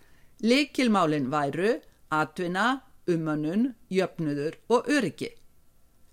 Likilmálin 0.42 1.30
væru, 1.30 1.76
atvinna, 2.10 2.82
umannun, 3.06 3.76
jöfnudur 3.88 4.58
og 4.68 4.90
öryggi. 4.90 5.30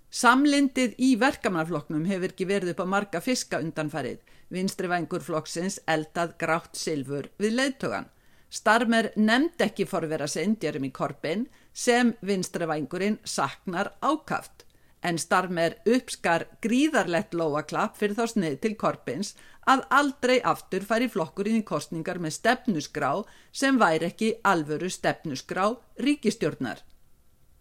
Samlindið 0.10 0.95
í 0.98 1.12
verkamannaflokknum 1.22 2.06
hefur 2.10 2.32
ekki 2.34 2.48
verið 2.50 2.72
upp 2.74 2.80
á 2.82 2.88
marga 2.89 3.19
fiska 3.22 3.60
undanfarið. 3.62 4.17
Vinstri 4.50 4.89
vængur 4.89 5.22
flokksins 5.22 5.78
eldað 5.86 6.34
grátt 6.41 6.80
silfur 6.80 7.30
við 7.38 7.54
leiðtögan. 7.60 8.08
Starmer 8.50 9.12
nefnd 9.15 9.62
ekki 9.62 9.86
forvera 9.86 10.26
sinn 10.28 10.58
Jeremy 10.62 10.89
Corbyn 10.89 11.45
sem 11.74 12.15
vinstri 12.26 12.65
vængurinn 12.65 13.19
saknar 13.24 13.93
ákaft. 14.02 14.65
en 15.02 15.17
Starmer 15.17 15.78
uppskar 15.88 16.45
gríðarlegt 16.63 17.36
lóaklapp 17.38 17.95
fyrir 17.95 18.17
þá 18.17 18.26
snið 18.34 18.58
til 18.65 18.74
Korpins 18.76 19.30
að 19.69 19.86
aldrei 19.95 20.39
aftur 20.52 20.84
færi 20.89 21.08
flokkurinn 21.12 21.62
í 21.62 21.65
kostningar 21.67 22.19
með 22.19 22.36
stefnusgrá 22.39 23.12
sem 23.52 23.80
væri 23.80 24.10
ekki 24.10 24.34
alvöru 24.43 24.89
stefnusgrá 24.91 25.69
ríkistjórnar. 26.04 26.82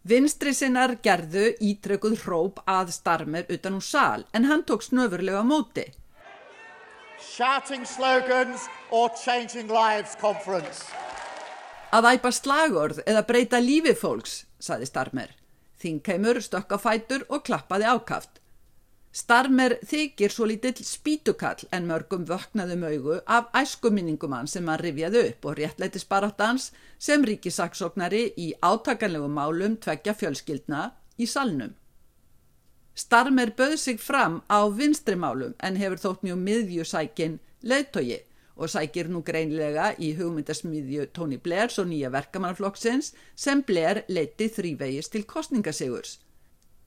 Vinstri 0.09 0.55
sinnar 0.57 0.94
gerðu 1.05 1.51
ítrekuð 1.61 2.14
hróp 2.23 2.61
að 2.64 2.94
Starmer 2.94 3.49
utan 3.53 3.75
úr 3.77 3.85
sal 3.85 4.23
en 4.33 4.47
hann 4.49 4.62
tók 4.64 4.87
snöfurlega 4.87 5.42
móti. 5.44 5.85
Shouting 7.21 7.85
slogans 7.85 8.64
or 8.90 9.11
changing 9.12 9.68
lives 9.68 10.16
conference. 10.16 10.87
Að 11.92 12.09
æpa 12.14 12.33
slagorð 12.33 13.03
eða 13.05 13.27
breyta 13.29 13.61
lífi 13.61 13.92
fólks, 13.99 14.47
saði 14.57 14.88
Starmer. 14.88 15.35
Þingheimur 15.83 16.40
stökk 16.40 16.73
á 16.73 16.79
fætur 16.81 17.27
og 17.29 17.44
klappaði 17.44 17.90
ákaft. 17.92 18.40
Starmer 19.12 19.79
þykir 19.88 20.31
svo 20.31 20.44
lítill 20.47 20.85
spítukall 20.85 21.64
en 21.73 21.87
mörgum 21.88 22.27
vöknaðum 22.29 22.85
augu 22.90 23.16
af 23.27 23.49
æskuminningum 23.57 24.35
hann 24.37 24.51
sem 24.53 24.68
hann 24.68 24.81
rifjaði 24.83 25.23
upp 25.31 25.49
og 25.49 25.57
réttleiti 25.59 26.03
sparáttans 26.03 26.71
sem 26.99 27.25
ríkisaksóknari 27.25 28.23
í 28.37 28.53
átakanlegum 28.61 29.33
málum 29.33 29.79
tveggja 29.81 30.14
fjölskyldna 30.14 30.83
í 31.16 31.27
salnum. 31.27 31.73
Starmer 32.94 33.55
böð 33.57 33.77
sig 33.79 34.01
fram 34.01 34.42
á 34.51 34.68
vinstrimálum 34.68 35.57
en 35.59 35.81
hefur 35.81 36.05
þótt 36.05 36.25
mjög 36.29 36.38
miðjusækin 36.44 37.40
leðtogi 37.62 38.21
og 38.59 38.71
sækir 38.73 39.09
nú 39.09 39.23
greinlega 39.25 39.92
í 40.03 40.12
hugmyndasmiðju 40.18 41.09
Tony 41.14 41.38
Blairs 41.38 41.79
og 41.79 41.88
nýja 41.88 42.11
verkamannaflokksins 42.12 43.12
sem 43.35 43.62
Blair 43.62 44.03
leiti 44.09 44.51
þrývegis 44.51 45.09
til 45.14 45.25
kostningasigurs. 45.25 46.18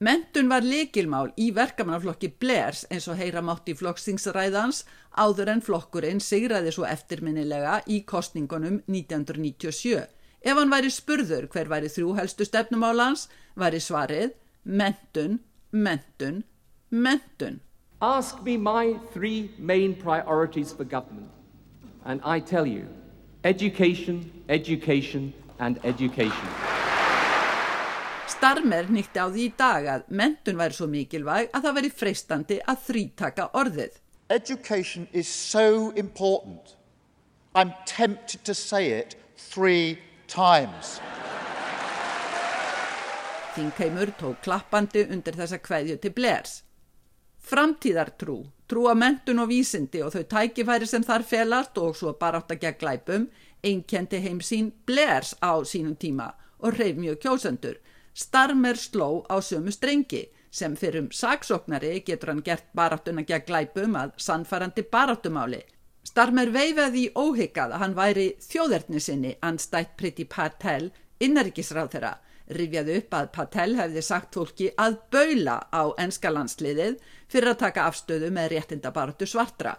Mentun 0.02 0.48
var 0.50 0.64
lekilmál 0.66 1.28
í 1.38 1.52
verkamannaflokki 1.54 2.32
Blairs 2.42 2.80
eins 2.90 3.04
og 3.12 3.20
heyra 3.20 3.38
mátt 3.44 3.68
í 3.70 3.74
flokkstingsræðans 3.78 4.80
áður 5.14 5.52
en 5.52 5.62
flokkurinn 5.62 6.18
sigraði 6.18 6.72
svo 6.74 6.88
eftirminnilega 6.90 7.76
í 7.86 8.00
kostningunum 8.08 8.80
1997. 8.90 10.00
Ef 10.42 10.58
hann 10.58 10.74
væri 10.74 10.90
spurður 10.90 11.46
hver 11.52 11.70
væri 11.70 11.92
þrjú 11.92 12.16
helstu 12.18 12.48
stefnumálans, 12.48 13.28
væri 13.54 13.78
svarið 13.78 14.34
mentun, 14.64 15.38
mentun, 15.70 16.42
mentun. 16.90 17.60
Ask 18.02 18.42
me 18.42 18.56
my 18.56 18.98
three 19.14 19.52
main 19.56 19.94
priorities 19.94 20.72
for 20.72 20.82
government. 20.82 21.30
And 22.04 22.20
I 22.24 22.40
tell 22.40 22.66
you, 22.66 22.88
education, 23.44 24.26
education 24.48 25.32
and 25.60 25.78
education. 25.84 26.71
Starmer 28.42 28.88
nýtti 28.90 29.20
á 29.22 29.30
því 29.30 29.42
í 29.46 29.50
dag 29.54 29.84
að 29.86 30.06
mentun 30.18 30.56
væri 30.58 30.74
svo 30.74 30.88
mikilvæg 30.90 31.52
að 31.54 31.62
það 31.62 31.74
veri 31.76 31.90
freistandi 31.94 32.56
að 32.72 32.80
þrítaka 32.88 33.44
orðið. 33.60 33.92
Education 34.34 35.04
is 35.12 35.28
so 35.30 35.92
important. 35.94 36.72
I'm 37.54 37.70
tempted 37.86 38.42
to 38.42 38.54
say 38.58 38.98
it 38.98 39.14
three 39.38 40.00
times. 40.26 40.98
Þingheimur 43.54 44.10
tók 44.18 44.42
klappandi 44.42 45.04
undir 45.06 45.38
þessa 45.38 45.60
kveðju 45.62 46.00
til 46.02 46.12
Blairs. 46.18 46.56
Framtíðartrú, 47.46 48.40
trú 48.66 48.90
á 48.90 48.98
mentun 48.98 49.44
og 49.44 49.52
vísindi 49.54 50.02
og 50.02 50.16
þau 50.16 50.26
tækifæri 50.34 50.90
sem 50.90 51.06
þar 51.06 51.28
felast 51.30 51.78
og 51.78 51.94
svo 51.94 52.16
bara 52.18 52.42
átt 52.42 52.56
að 52.56 52.66
gegn 52.66 52.82
glæpum, 52.82 53.30
einkendi 53.62 54.18
heim 54.26 54.42
sín 54.42 54.74
Blairs 54.82 55.36
á 55.38 55.62
sínum 55.62 55.94
tíma 55.94 56.32
og 56.58 56.74
reyf 56.74 56.98
mjög 56.98 57.22
kjósendur. 57.22 57.78
Starmer 58.14 58.76
sló 58.76 59.24
á 59.28 59.40
sömu 59.40 59.72
strengi 59.72 60.26
sem 60.50 60.74
fyrir 60.76 61.00
um 61.02 61.10
saksóknari 61.10 62.02
getur 62.06 62.32
hann 62.32 62.42
gert 62.44 62.66
baráttuna 62.76 63.24
gegn 63.24 63.46
glæpum 63.46 63.96
að 63.96 64.12
sannfærandi 64.16 64.84
baráttumáli. 64.92 65.62
Starmer 66.04 66.50
veifaði 66.52 67.06
í 67.06 67.12
óhyggað 67.14 67.72
að 67.72 67.80
hann 67.84 67.96
væri 67.96 68.26
þjóðerni 68.42 69.00
sinni 69.00 69.36
anstætt 69.40 69.96
Priti 69.96 70.26
Patel 70.28 70.90
innaríkisráð 71.20 71.94
þeirra 71.94 72.12
rifjaði 72.56 72.98
upp 73.00 73.16
að 73.16 73.30
Patel 73.36 73.70
hefði 73.78 74.02
sagt 74.04 74.36
fólki 74.36 74.68
að 74.80 74.98
baula 75.14 75.56
á 75.72 75.82
enska 76.02 76.32
landsliðið 76.32 76.98
fyrir 77.32 77.52
að 77.52 77.60
taka 77.64 77.86
afstöðu 77.88 78.30
með 78.34 78.52
réttindabartu 78.54 79.28
svartra. 79.28 79.76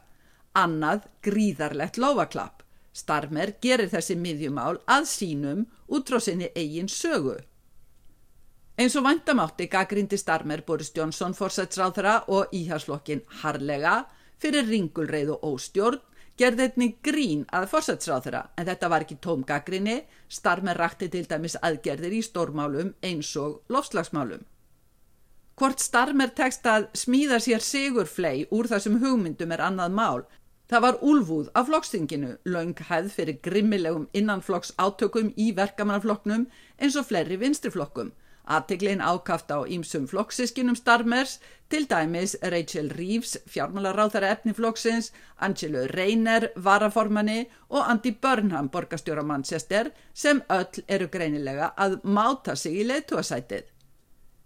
Annað 0.53 1.07
gríðarlegt 1.25 1.97
lofaklapp. 2.01 2.61
Starmer 2.93 3.55
gerir 3.61 3.89
þessi 3.89 4.15
miðjumál 4.17 4.77
að 4.85 5.07
sínum 5.09 5.65
út 5.89 6.09
frá 6.09 6.19
sinni 6.21 6.51
eigin 6.55 6.89
sögu. 6.89 7.39
Eins 8.73 8.95
og 8.97 9.03
vandamátti 9.05 9.67
gaggrindi 9.69 10.17
Starmer 10.17 10.63
Boris 10.65 10.89
Johnson 10.97 11.35
fórsætsráðra 11.37 12.23
og 12.27 12.49
íhjárslokkin 12.57 13.19
harlega 13.43 14.07
fyrir 14.41 14.65
ringulreið 14.65 15.29
og 15.35 15.43
óstjórn 15.51 15.99
gerði 16.41 16.65
einnig 16.65 16.95
grín 17.05 17.43
að 17.53 17.67
fórsætsráðra 17.69 18.41
en 18.57 18.65
þetta 18.65 18.89
var 18.89 19.05
ekki 19.05 19.19
tóm 19.21 19.43
gaggrinni, 19.45 19.99
Starmer 20.25 20.81
rakti 20.81 21.11
til 21.13 21.27
dæmis 21.29 21.53
aðgerðir 21.61 22.15
í 22.17 22.23
stórmálum 22.25 22.89
eins 23.05 23.29
og 23.37 23.61
lofslagsmálum. 23.69 24.41
Hvort 25.53 25.85
Starmer 25.85 26.33
tekst 26.33 26.65
að 26.65 26.89
smíða 26.97 27.37
sér 27.45 27.61
sigurflei 27.61 28.47
úr 28.49 28.71
þessum 28.73 28.97
hugmyndum 29.05 29.53
er 29.53 29.61
annað 29.67 29.93
mál. 30.01 30.25
Það 30.65 30.85
var 30.87 30.99
úlfúð 31.05 31.53
af 31.53 31.69
flokkstinginu, 31.69 32.33
laung 32.49 32.73
hæð 32.89 33.13
fyrir 33.13 33.37
grimmilegum 33.45 34.09
innanflokks 34.17 34.73
átökum 34.81 35.29
í 35.37 35.53
verkamannaflokknum 35.53 36.49
eins 36.81 36.97
og 36.97 37.11
fleiri 37.13 37.37
vinstriflokkum. 37.37 38.15
Aðteglin 38.43 38.99
ákaft 38.99 39.51
á 39.55 39.63
ímsum 39.63 40.03
flokksískinum 40.07 40.75
Starmers, 40.75 41.37
til 41.71 41.85
dæmis 41.87 42.35
Rachel 42.43 42.89
Reeves, 42.91 43.37
fjármálaráþara 43.47 44.33
efniflokksins, 44.35 45.11
Angelo 45.39 45.85
Reyner, 45.87 46.49
varaformanni 46.55 47.45
og 47.69 47.87
Andy 47.89 48.11
Burnham, 48.21 48.67
borgastjóra 48.69 49.23
Manchester, 49.23 49.93
sem 50.13 50.43
öll 50.51 50.83
eru 50.87 51.07
greinilega 51.07 51.71
að 51.77 52.01
máta 52.03 52.55
sig 52.55 52.81
í 52.81 52.87
leituasætið. 52.89 53.63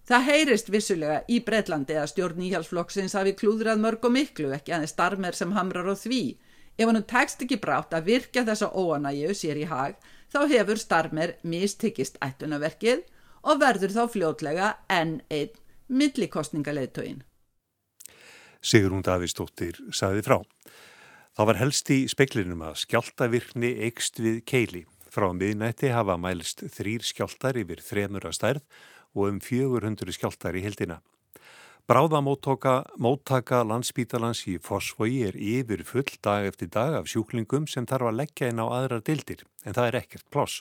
Það 0.08 0.24
heyrist 0.30 0.70
vissulega 0.72 1.18
í 1.28 1.42
Breitlandi 1.44 1.98
að 1.98 2.12
stjórn 2.14 2.38
nýhjálpsflokksins 2.40 3.18
hafi 3.18 3.34
klúðrað 3.36 3.82
mörg 3.82 4.06
og 4.08 4.14
miklu, 4.14 4.54
ekki 4.56 4.78
aðeins 4.78 4.94
Starmer 4.94 5.36
sem 5.36 5.52
hamrar 5.58 5.90
á 5.90 5.96
því. 5.98 6.38
Ef 6.78 6.86
hann 6.86 7.04
tekst 7.04 7.42
ekki 7.44 7.58
brátt 7.60 7.98
að 7.98 8.14
virka 8.14 8.46
þessa 8.46 8.70
óanægju 8.72 9.34
sér 9.36 9.58
í 9.58 9.68
hag, 9.68 9.98
þá 10.32 10.40
hefur 10.54 10.80
Starmer 10.80 11.36
mistikist 11.42 12.22
ættunaverkið 12.22 13.04
og 13.48 13.62
verður 13.64 13.96
þá 13.96 14.04
fljótlega 14.12 14.74
enn 14.92 15.22
einn 15.32 15.56
millikostningaleitögin. 15.88 17.24
Sigrún 18.60 19.06
Davísdóttir 19.06 19.80
saði 19.96 20.24
frá. 20.26 20.42
Það 21.38 21.50
var 21.52 21.60
helst 21.62 21.90
í 21.94 22.00
speklinum 22.10 22.64
að 22.66 22.80
skjáltavirkni 22.84 23.76
eikst 23.88 24.20
við 24.20 24.42
keili. 24.50 24.84
Frá 25.14 25.30
miðnætti 25.32 25.94
hafa 25.94 26.18
mælst 26.20 26.66
þrýr 26.74 27.06
skjáltar 27.06 27.60
yfir 27.62 27.84
þremur 27.86 28.28
að 28.28 28.36
stærð 28.40 28.64
og 29.16 29.30
um 29.30 29.38
400 29.42 30.18
skjáltar 30.18 30.58
í 30.58 30.66
hildina. 30.66 31.00
Bráðamóttaka 31.88 33.62
landsbítalans 33.64 34.42
í 34.52 34.58
Fossvogi 34.60 35.22
er 35.24 35.38
yfir 35.40 35.86
full 35.88 36.18
dag 36.20 36.44
eftir 36.50 36.68
dag 36.68 36.98
af 36.98 37.06
sjúklingum 37.08 37.64
sem 37.72 37.88
þarf 37.88 38.10
að 38.10 38.18
leggja 38.20 38.50
inn 38.52 38.60
á 38.60 38.68
aðrar 38.68 39.06
dildir, 39.08 39.46
en 39.64 39.78
það 39.78 39.88
er 39.88 39.98
ekkert 40.02 40.28
ploss. 40.28 40.58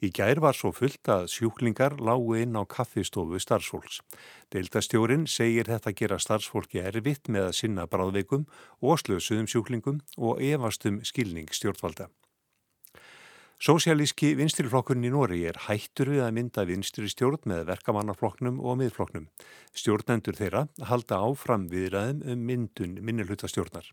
Í 0.00 0.08
gær 0.16 0.40
var 0.40 0.56
svo 0.56 0.72
fullt 0.72 1.12
að 1.12 1.28
sjúklingar 1.34 1.98
lágu 2.00 2.40
inn 2.40 2.56
á 2.56 2.64
kaffistofu 2.64 3.36
starfsfólks. 3.44 4.00
Deildastjórin 4.48 5.28
segir 5.28 5.68
þetta 5.68 5.92
gera 5.92 6.16
starfsfólki 6.16 6.80
erfitt 6.80 7.28
með 7.28 7.50
að 7.50 7.58
sinna 7.60 7.84
bráðveikum 7.84 8.48
og 8.80 9.04
slösuðum 9.04 9.52
sjúklingum 9.52 10.00
og 10.16 10.40
efastum 10.40 11.02
skilning 11.04 11.52
stjórnvalda. 11.52 12.08
Sósialíski 13.62 14.32
vinstriflokkurinn 14.34 15.04
í 15.06 15.10
Nóri 15.14 15.44
er 15.46 15.54
hættur 15.68 16.08
við 16.10 16.24
að 16.24 16.32
mynda 16.34 16.64
vinstri 16.66 17.06
stjórn 17.06 17.44
með 17.46 17.60
verkamannaflokknum 17.68 18.56
og 18.58 18.80
miðflokknum. 18.80 19.28
Stjórnendur 19.70 20.34
þeirra 20.34 20.64
halda 20.88 21.20
áfram 21.22 21.68
viðræðum 21.70 22.24
um 22.32 22.40
myndun 22.48 22.96
minnilhutastjórnar. 23.06 23.86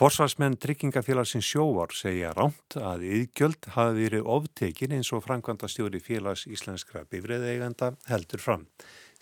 Forsvarsmenn 0.00 0.56
tryggingafélagsins 0.58 1.46
sjóvar 1.46 1.94
segja 1.94 2.32
rámt 2.34 2.74
að 2.74 3.04
yðgjöld 3.06 3.68
hafi 3.76 3.94
verið 4.00 4.30
oftekin 4.34 4.96
eins 4.96 5.12
og 5.14 5.22
framkvæmda 5.28 5.70
stjóri 5.70 6.00
félags 6.02 6.42
íslenskra 6.50 7.04
bifræðeiganda 7.06 7.92
heldur 8.10 8.42
fram. 8.42 8.64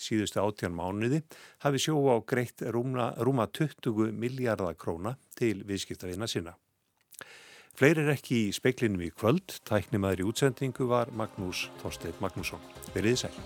Síðustu 0.00 0.40
áttjan 0.40 0.72
mánuði 0.72 1.20
hafi 1.66 1.84
sjóvá 1.84 2.16
greitt 2.24 2.64
rúma, 2.64 3.10
rúma 3.20 3.44
20 3.52 4.08
miljardar 4.08 4.80
króna 4.80 5.18
til 5.36 5.66
viðskiptavina 5.68 6.30
sinna. 6.32 6.56
Fleiri 7.78 8.02
er 8.02 8.08
ekki 8.10 8.38
í 8.48 8.54
speiklinum 8.56 9.04
í 9.06 9.12
kvöld. 9.14 9.60
Tæknimaður 9.68 10.24
í 10.24 10.28
útsendingu 10.32 10.88
var 10.90 11.14
Magnús 11.14 11.68
Þorstein 11.78 12.18
Magnússon. 12.18 12.64
Verðið 12.90 13.20
sæl. 13.22 13.36